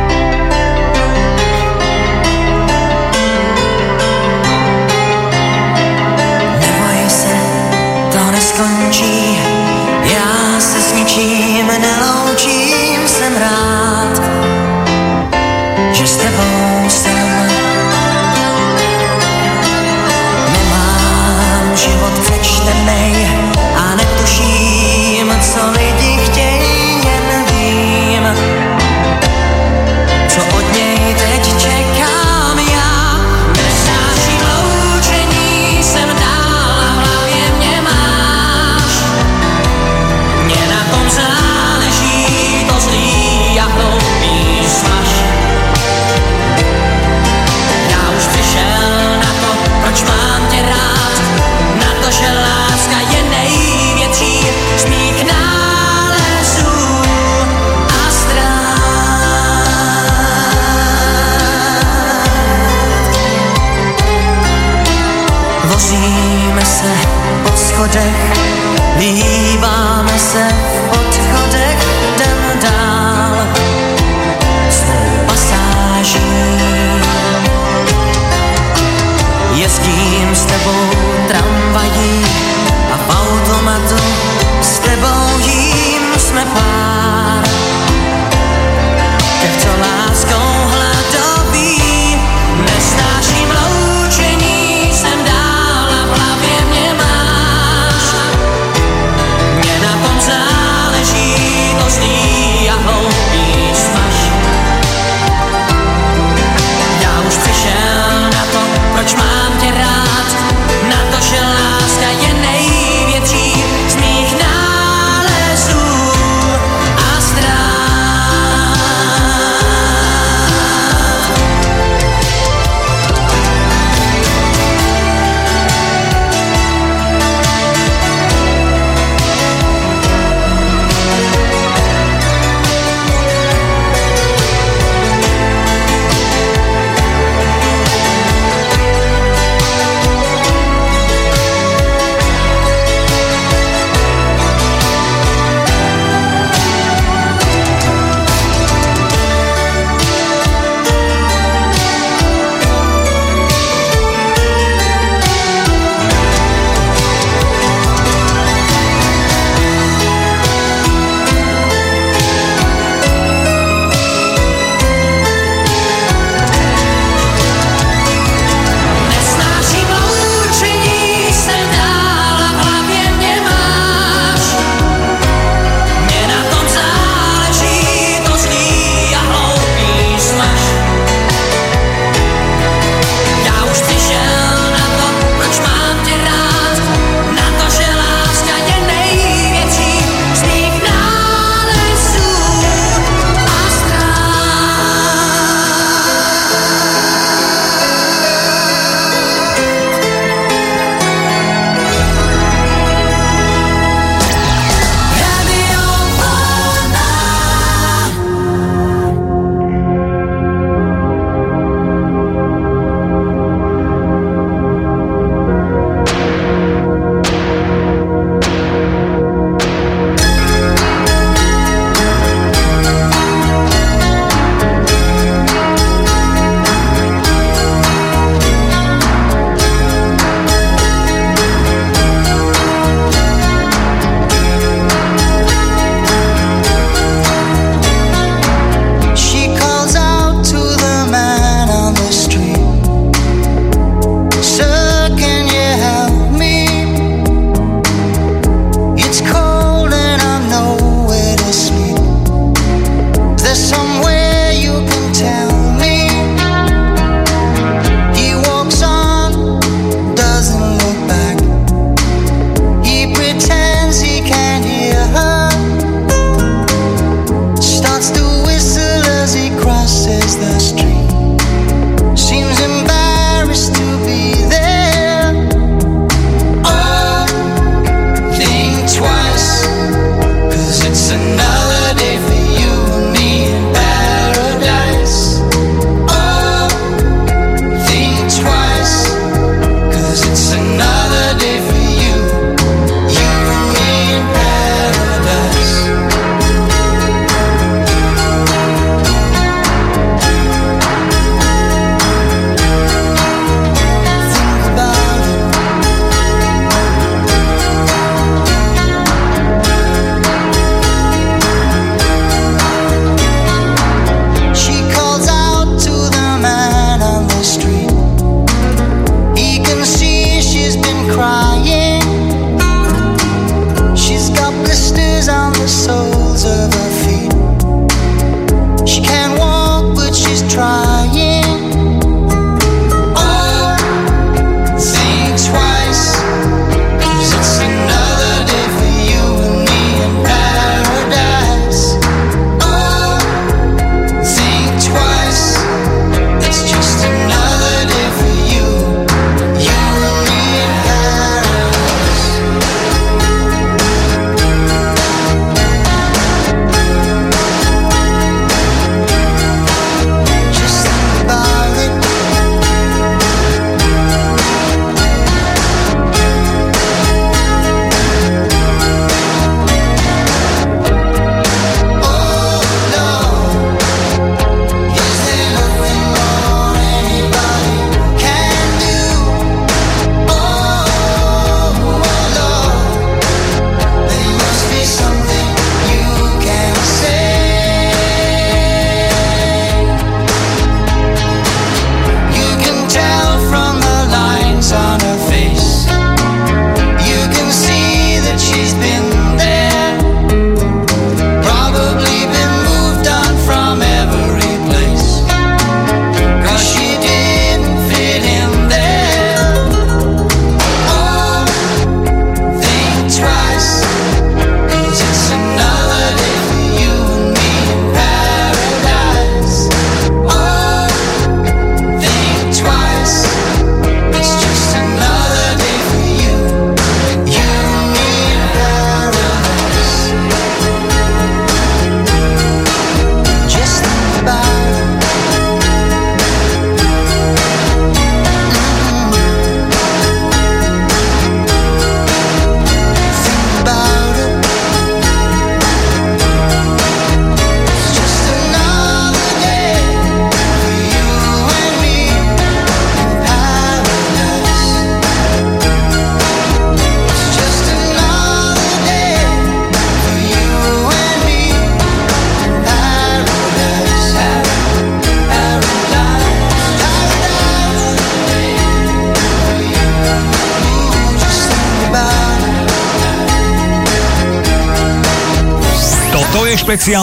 [70.33, 70.70] myself.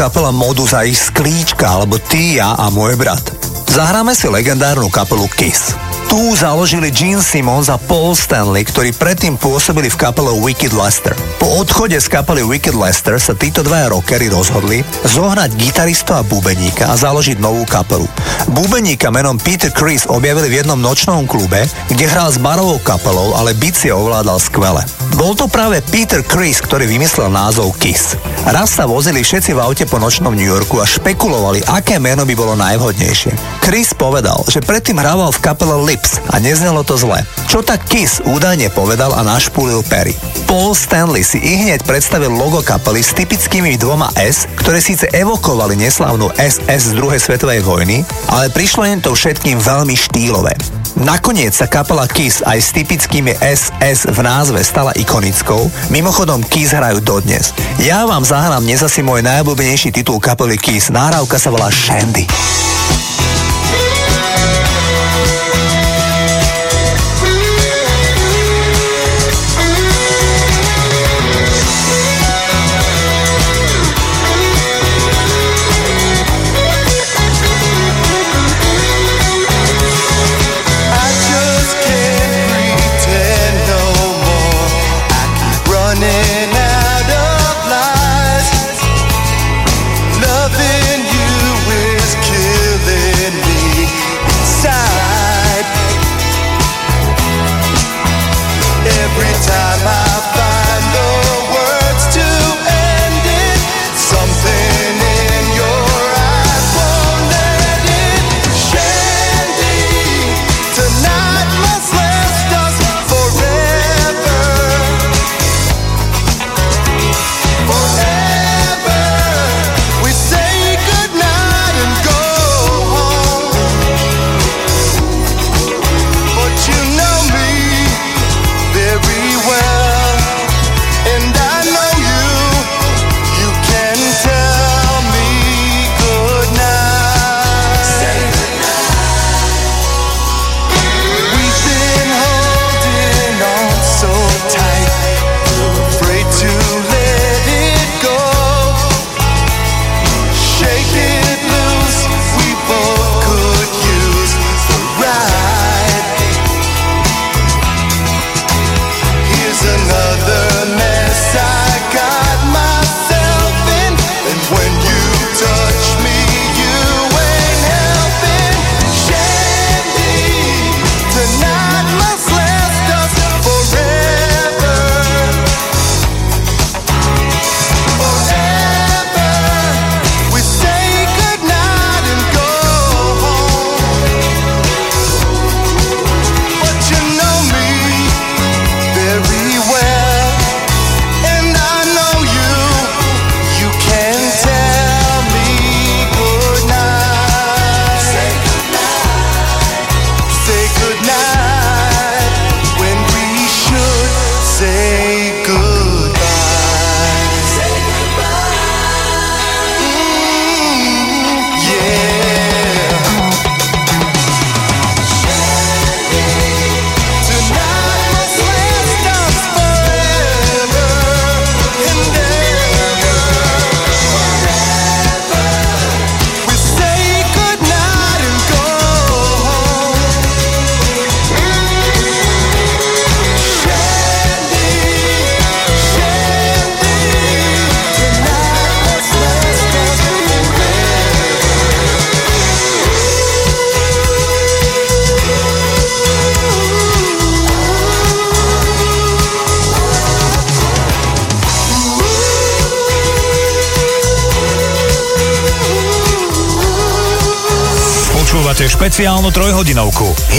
[0.00, 3.20] Kapela Modus a ich sklíčka, alebo Ty, ja a môj brat.
[3.68, 5.76] Zahráme si legendárnu kapelu Kiss.
[6.10, 11.14] Tu založili Gene Simmons a Paul Stanley, ktorí predtým pôsobili v kapele Wicked Lester.
[11.38, 16.90] Po odchode z kapely Wicked Lester sa títo dvaja rockery rozhodli zohnať gitaristu a bubeníka
[16.90, 18.10] a založiť novú kapelu.
[18.50, 23.54] Bubeníka menom Peter Chris objavili v jednom nočnom klube, kde hral s barovou kapelou, ale
[23.54, 24.82] bicie ovládal skvele.
[25.14, 28.18] Bol to práve Peter Chris, ktorý vymyslel názov Kiss.
[28.50, 32.34] Raz sa vozili všetci v aute po nočnom New Yorku a špekulovali, aké meno by
[32.34, 33.62] bolo najvhodnejšie.
[33.62, 37.20] Chris povedal, že predtým hrával v kapele Lips a neznelo to zle.
[37.44, 40.16] Čo tak Kiss údajne povedal a našpulil Perry.
[40.48, 45.76] Paul Stanley si i hneď predstavil logo kapely s typickými dvoma S, ktoré síce evokovali
[45.76, 48.00] neslávnu SS z druhej svetovej vojny,
[48.32, 50.56] ale prišlo im to všetkým veľmi štýlové.
[50.96, 57.04] Nakoniec sa kapela Kiss aj s typickými SS v názve stala ikonickou, mimochodom Kiss hrajú
[57.04, 57.52] dodnes.
[57.76, 62.24] Ja vám zahrám dnes asi môj najobľúbenejší titul kapely Kiss, nahrávka sa volá Shandy.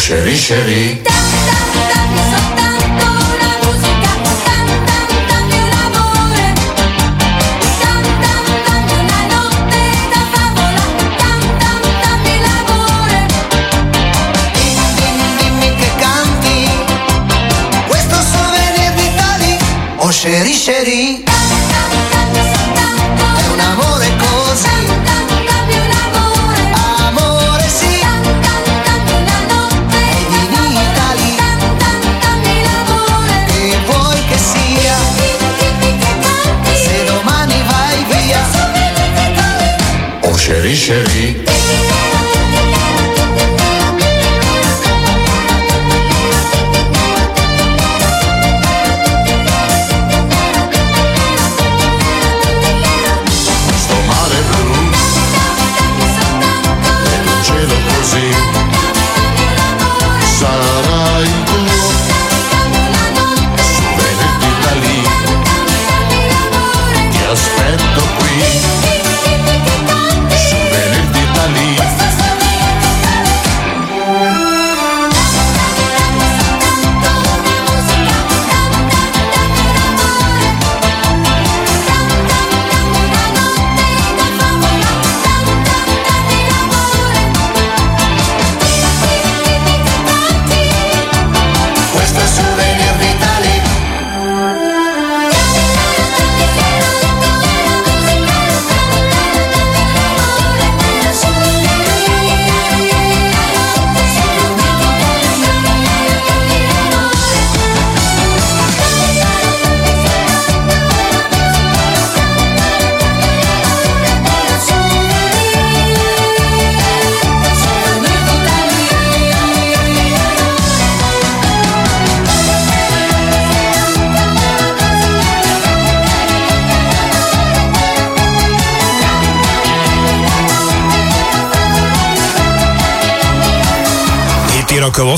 [0.00, 0.96] שרי שרי.
[1.02, 1.10] טק
[1.74, 1.79] טק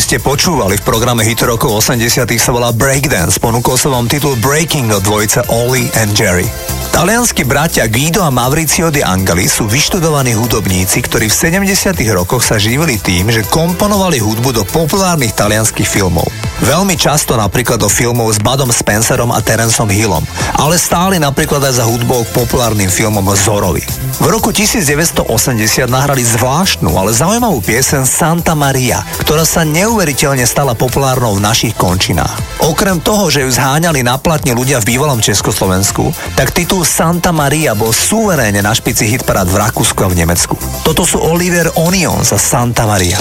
[0.00, 3.36] ktorý ste počúvali v programe hit rokov 80 sa volá Breakdance.
[3.36, 6.48] Ponúkol sa vám titul Breaking od dvojice Oli and Jerry.
[6.88, 11.36] Talianskí bratia Guido a Maurizio De Angeli sú vyštudovaní hudobníci, ktorí v
[11.68, 16.32] 70 rokoch sa živili tým, že komponovali hudbu do populárnych talianských filmov.
[16.64, 20.24] Veľmi často napríklad do filmov s Badom Spencerom a Terenceom Hillom,
[20.56, 23.84] ale stáli napríklad aj za hudbou k populárnym filmom Zorovi.
[24.20, 31.40] V roku 1980 nahrali zvláštnu, ale zaujímavú piesen Santa Maria, ktorá sa neuveriteľne stala populárnou
[31.40, 32.36] v našich končinách.
[32.60, 37.96] Okrem toho, že ju zháňali naplatne ľudia v bývalom Československu, tak titul Santa Maria bol
[37.96, 40.52] suverénne na špici hitparát v Rakúsku a v Nemecku.
[40.84, 43.16] Toto sú Oliver Onion za Santa Maria.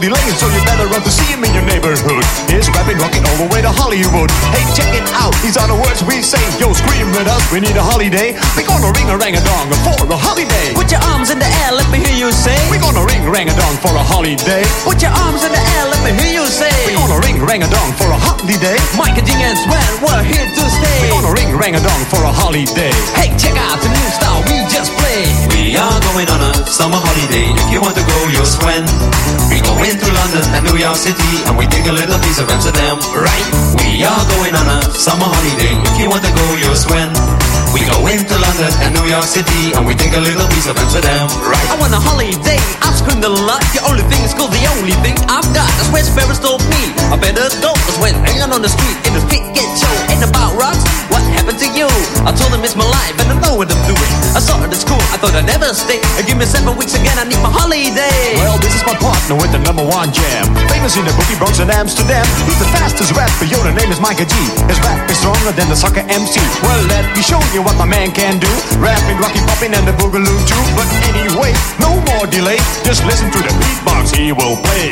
[0.00, 2.24] So you better run to see him in your neighborhood.
[2.48, 4.32] He's rapping, rocking all the way to Hollywood.
[4.48, 6.40] Hey check it out, these are the words we say.
[6.56, 8.32] Yo scream with us, we need a holiday
[35.10, 35.74] summer holiday.
[35.90, 37.10] If you want to go, you'll swim.
[37.74, 40.78] We go into London and New York City, and we take a little piece of
[40.78, 41.66] Amsterdam, right?
[41.66, 43.62] I want a holiday, I've screamed a lot.
[43.74, 45.66] The only thing is cool, the only thing I've got.
[45.66, 46.94] That's where Sparrows told me.
[47.10, 50.22] I better go, cause when hanging on the street in the street get show ain't
[50.22, 50.82] about rocks.
[51.10, 51.90] What happened to you?
[52.22, 54.12] I told him it's my life and I know what I'm doing.
[54.34, 54.70] I saw I
[55.20, 56.00] thought I'd never stay.
[56.24, 58.40] Give me seven weeks again, I need my holiday.
[58.40, 60.48] Well, this is my partner with the number one jam.
[60.72, 62.24] Famous in the boogie Bronx and Amsterdam.
[62.48, 64.34] He's the fastest rapper, yo, the name is Micah G.
[64.64, 66.40] His rap is stronger than the soccer MC.
[66.64, 68.48] Well, let me show you what my man can do.
[68.80, 70.64] Rapping, rocking, popping, and the boogaloo too.
[70.72, 72.56] But anyway, no more delay.
[72.88, 74.88] Just listen to the beatbox he will play.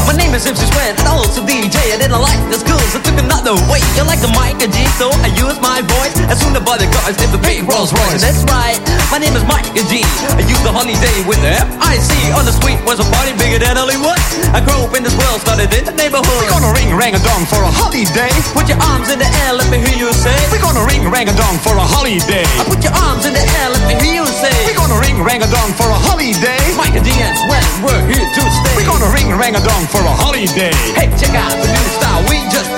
[0.07, 1.77] My name is MC Swen and I also DJ.
[1.93, 3.08] I didn't like the schools,
[3.49, 3.81] Another way.
[3.97, 6.13] You like the mic and G, so I use my voice.
[6.29, 8.21] As soon as the cars, it's the big Rolls Royce.
[8.21, 8.77] That's right,
[9.09, 10.05] my name is Mike and G.
[10.37, 12.13] I use the holiday with the F-I-C.
[12.37, 14.21] On the street was a party bigger than Hollywood.
[14.53, 16.29] I grew up in this world, started in the neighborhood.
[16.29, 18.29] We're gonna ring rang a dong for a holiday.
[18.53, 20.37] Put your arms in the air, let me hear you say.
[20.53, 22.45] We're gonna ring rang a dong for a holiday.
[22.61, 24.53] I put your arms in the air, let me hear you say.
[24.69, 26.61] We're gonna ring rang a dong for a holiday.
[26.77, 28.77] Mike and D and Swen, we're here to stay.
[28.77, 30.77] We're gonna ring rang a dong for a holiday.
[30.93, 32.78] Hey, check out the new style we just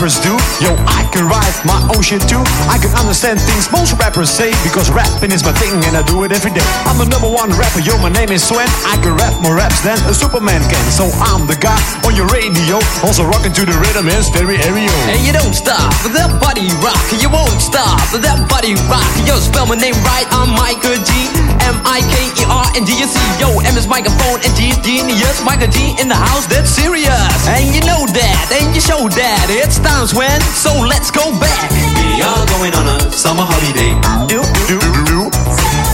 [0.00, 0.32] rappers do.
[0.64, 2.40] Yo, I can write my own shit too.
[2.72, 6.24] I can understand things most rappers say because rapping is my thing and I do
[6.24, 6.64] it every day.
[6.88, 8.64] I'm the number one rapper, yo, my name is Swen.
[8.88, 10.80] I can rap more raps than a Superman can.
[10.88, 11.76] So I'm the guy
[12.08, 14.88] on your radio, also rocking to the rhythm in stereo.
[15.12, 16.96] And you don't stop that body rock.
[17.20, 19.04] You won't stop that body rock.
[19.28, 20.24] Yo, spell my name right.
[20.32, 21.59] I'm Michael G.
[21.70, 23.22] M I K E R N G S E.
[23.38, 25.38] Yo, M is microphone and G is genius.
[25.46, 27.30] Michael G in the house, that's serious.
[27.46, 29.46] And you know that, and you show that.
[29.46, 31.70] It's times when, so let's go back.
[31.70, 33.94] We are going on a summer holiday.
[34.26, 35.30] Do, do, do.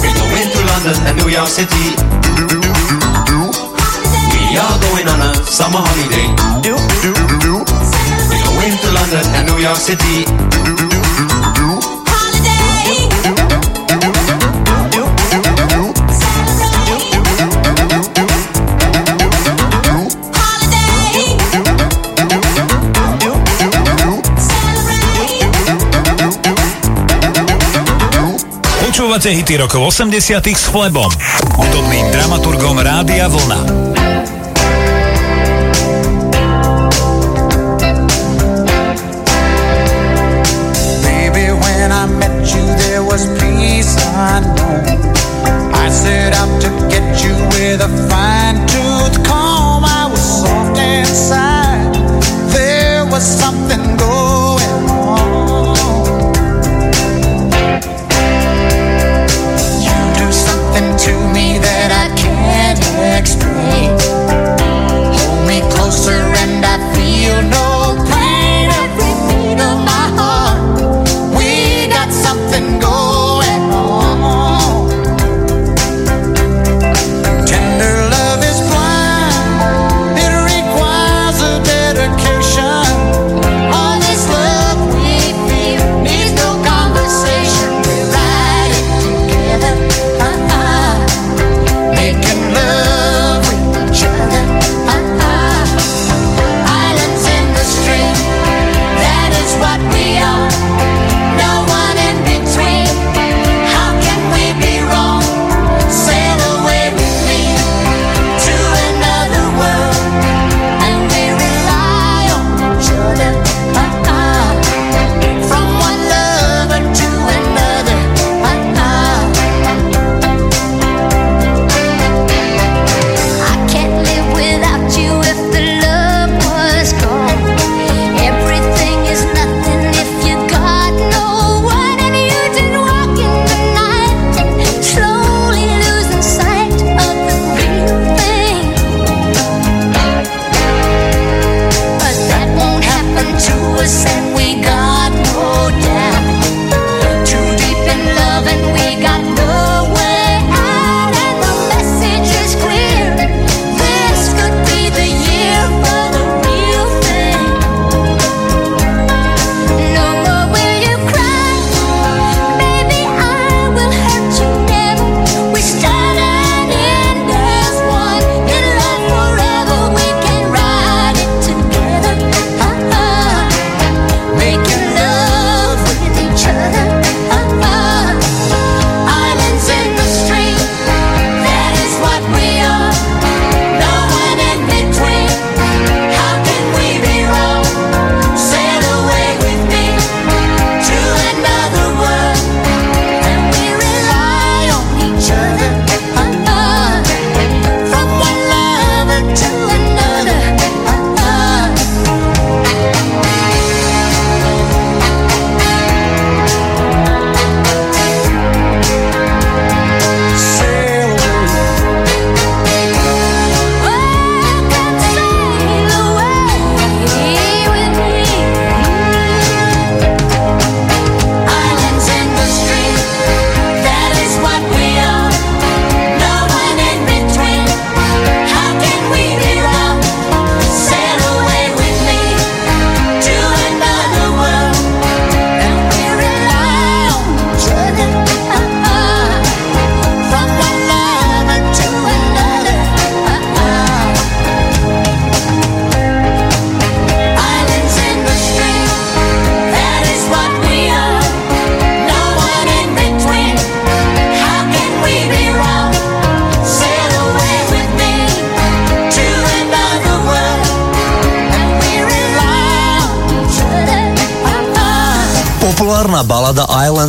[0.00, 1.92] We go into London and New York City.
[4.32, 6.32] We are going on a summer holiday.
[6.64, 7.12] Do, do,
[7.44, 7.52] do.
[8.32, 10.95] We go into London and New York City.
[29.16, 31.08] Počúvate hity rokov 80 s Flebom,
[31.56, 33.64] hudobným dramaturgom Rádia Vlna.
[41.00, 42.04] Baby, when I
[45.88, 49.45] set out to get you with a fine tooth comb.
[61.06, 61.55] To me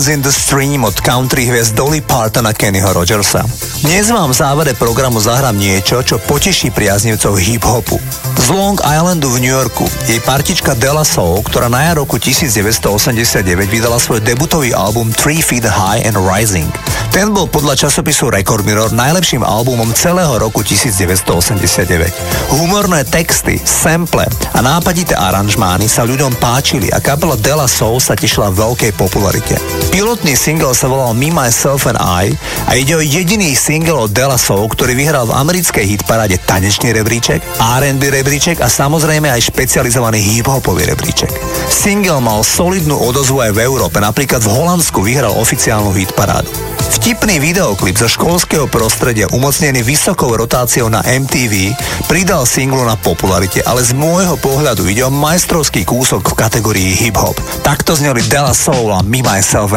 [0.08, 3.44] Islands in the Stream od country hviezd Dolly Parton a Kennyho Rogersa.
[3.84, 8.00] Dnes vám v závere programu zahrám niečo, čo poteší priaznivcov hip-hopu.
[8.40, 13.44] Z Long Islandu v New Yorku jej partička Della Soul, ktorá na jar roku 1989
[13.68, 16.72] vydala svoj debutový album Three Feet High and Rising.
[17.12, 22.56] Ten bol podľa časopisu Record Mirror najlepším albumom celého roku 1989.
[22.56, 24.24] Humorné texty, sample
[24.56, 29.58] a nápadité aranžmány sa ľuďom páčili a kapela Della Soul sa tešila veľkej popularite.
[29.98, 32.30] Pilotný single sa volal Me, Myself and I
[32.70, 37.42] a ide o jediný single od Della Soul, ktorý vyhral v americkej hitparáde tanečný rebríček,
[37.58, 41.34] R&B rebríček a samozrejme aj špecializovaný hip-hopový rebríček.
[41.66, 46.54] Single mal solidnú odozvu aj v Európe, napríklad v Holandsku vyhral oficiálnu hitparádu.
[46.98, 51.76] Vtipný videoklip zo školského prostredia umocnený vysokou rotáciou na MTV
[52.10, 57.38] pridal singlu na popularite, ale z môjho pohľadu ide o majstrovský kúsok v kategórii hip-hop.
[57.62, 59.77] Takto zneli Della Soul a Me, Myself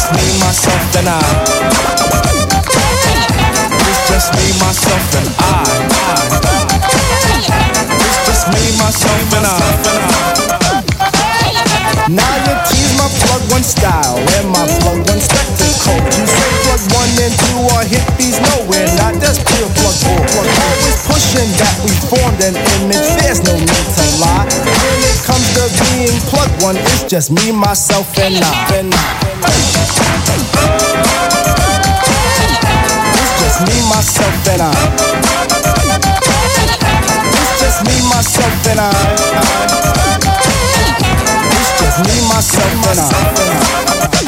[0.00, 1.20] just me, myself, and I.
[3.84, 5.60] It's just me, myself, and I.
[8.00, 9.60] It's just me, myself, and I.
[12.08, 16.00] Now you tease my plug one style and my plug one spectacle.
[16.16, 20.16] You say plug one and two are hippies nowhere, not just pure plug four.
[20.16, 23.04] Plug always pushing that we formed an image.
[23.20, 25.09] There's no need to lie.
[25.26, 28.18] Comes to being plug one, it's just me, myself.
[28.18, 29.00] And I.
[33.14, 34.70] It's just me, myself, and I.
[37.32, 38.90] It's just me, myself, and I.
[41.52, 44.19] It's just me, myself, and I.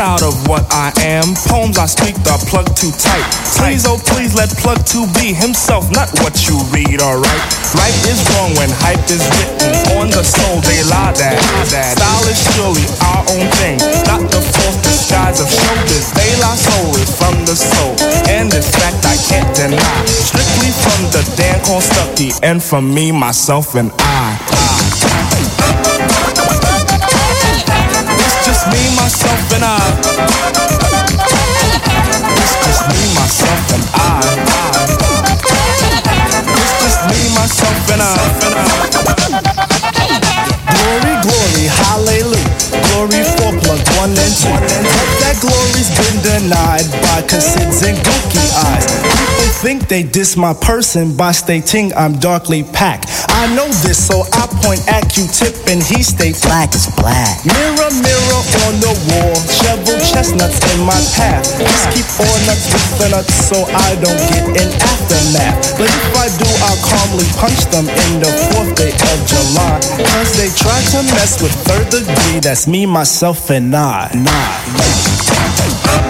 [0.00, 1.36] Proud, of what I am.
[1.44, 3.20] Poems I speak are plugged too tight.
[3.60, 7.44] Please, oh please, let plug two be himself, not what you read, alright?
[7.76, 11.36] Right is wrong when hype is written on the soul, they lie that.
[11.68, 12.00] that.
[12.00, 13.76] Style is surely our own thing,
[14.08, 16.08] not the false disguise of showbiz.
[16.16, 17.92] They lie soul is from the soul,
[18.32, 20.00] and this fact I can't deny.
[20.08, 24.69] Strictly from the Dan called Stucky, and from me, myself, and I.
[28.80, 29.76] me, myself, and I.
[32.40, 34.06] It's just me, myself, and I.
[36.56, 38.14] It's just me, myself, and I.
[40.72, 42.50] Glory, glory, hallelujah.
[42.88, 43.52] Glory for
[44.00, 44.89] one and two.
[46.38, 48.86] Denied by cassids and gookie eyes.
[49.02, 53.06] People think they diss my person by stating I'm darkly packed.
[53.28, 57.44] I know this, so I point at Q-tip and he states black is black.
[57.44, 61.42] Mirror, mirror on the wall, shovel chestnuts in my path.
[61.58, 65.78] Just keep all nuts with nuts so I don't get an aftermath.
[65.78, 69.80] But if I do, I'll calmly punch them in the fourth day of July.
[70.14, 74.10] Cause they try to mess with third degree, that's me, myself, and I.
[74.14, 74.30] Nah,
[74.78, 76.09] It's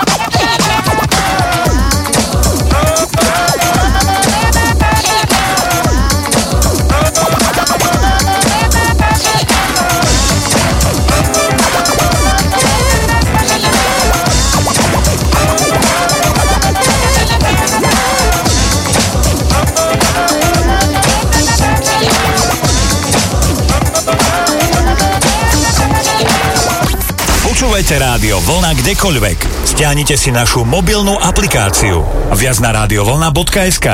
[27.91, 29.67] Počúvajte rádio Vlna kdekoľvek.
[29.67, 32.07] Stiahnite si našu mobilnú aplikáciu.
[32.39, 33.87] Viac na radiovlna.sk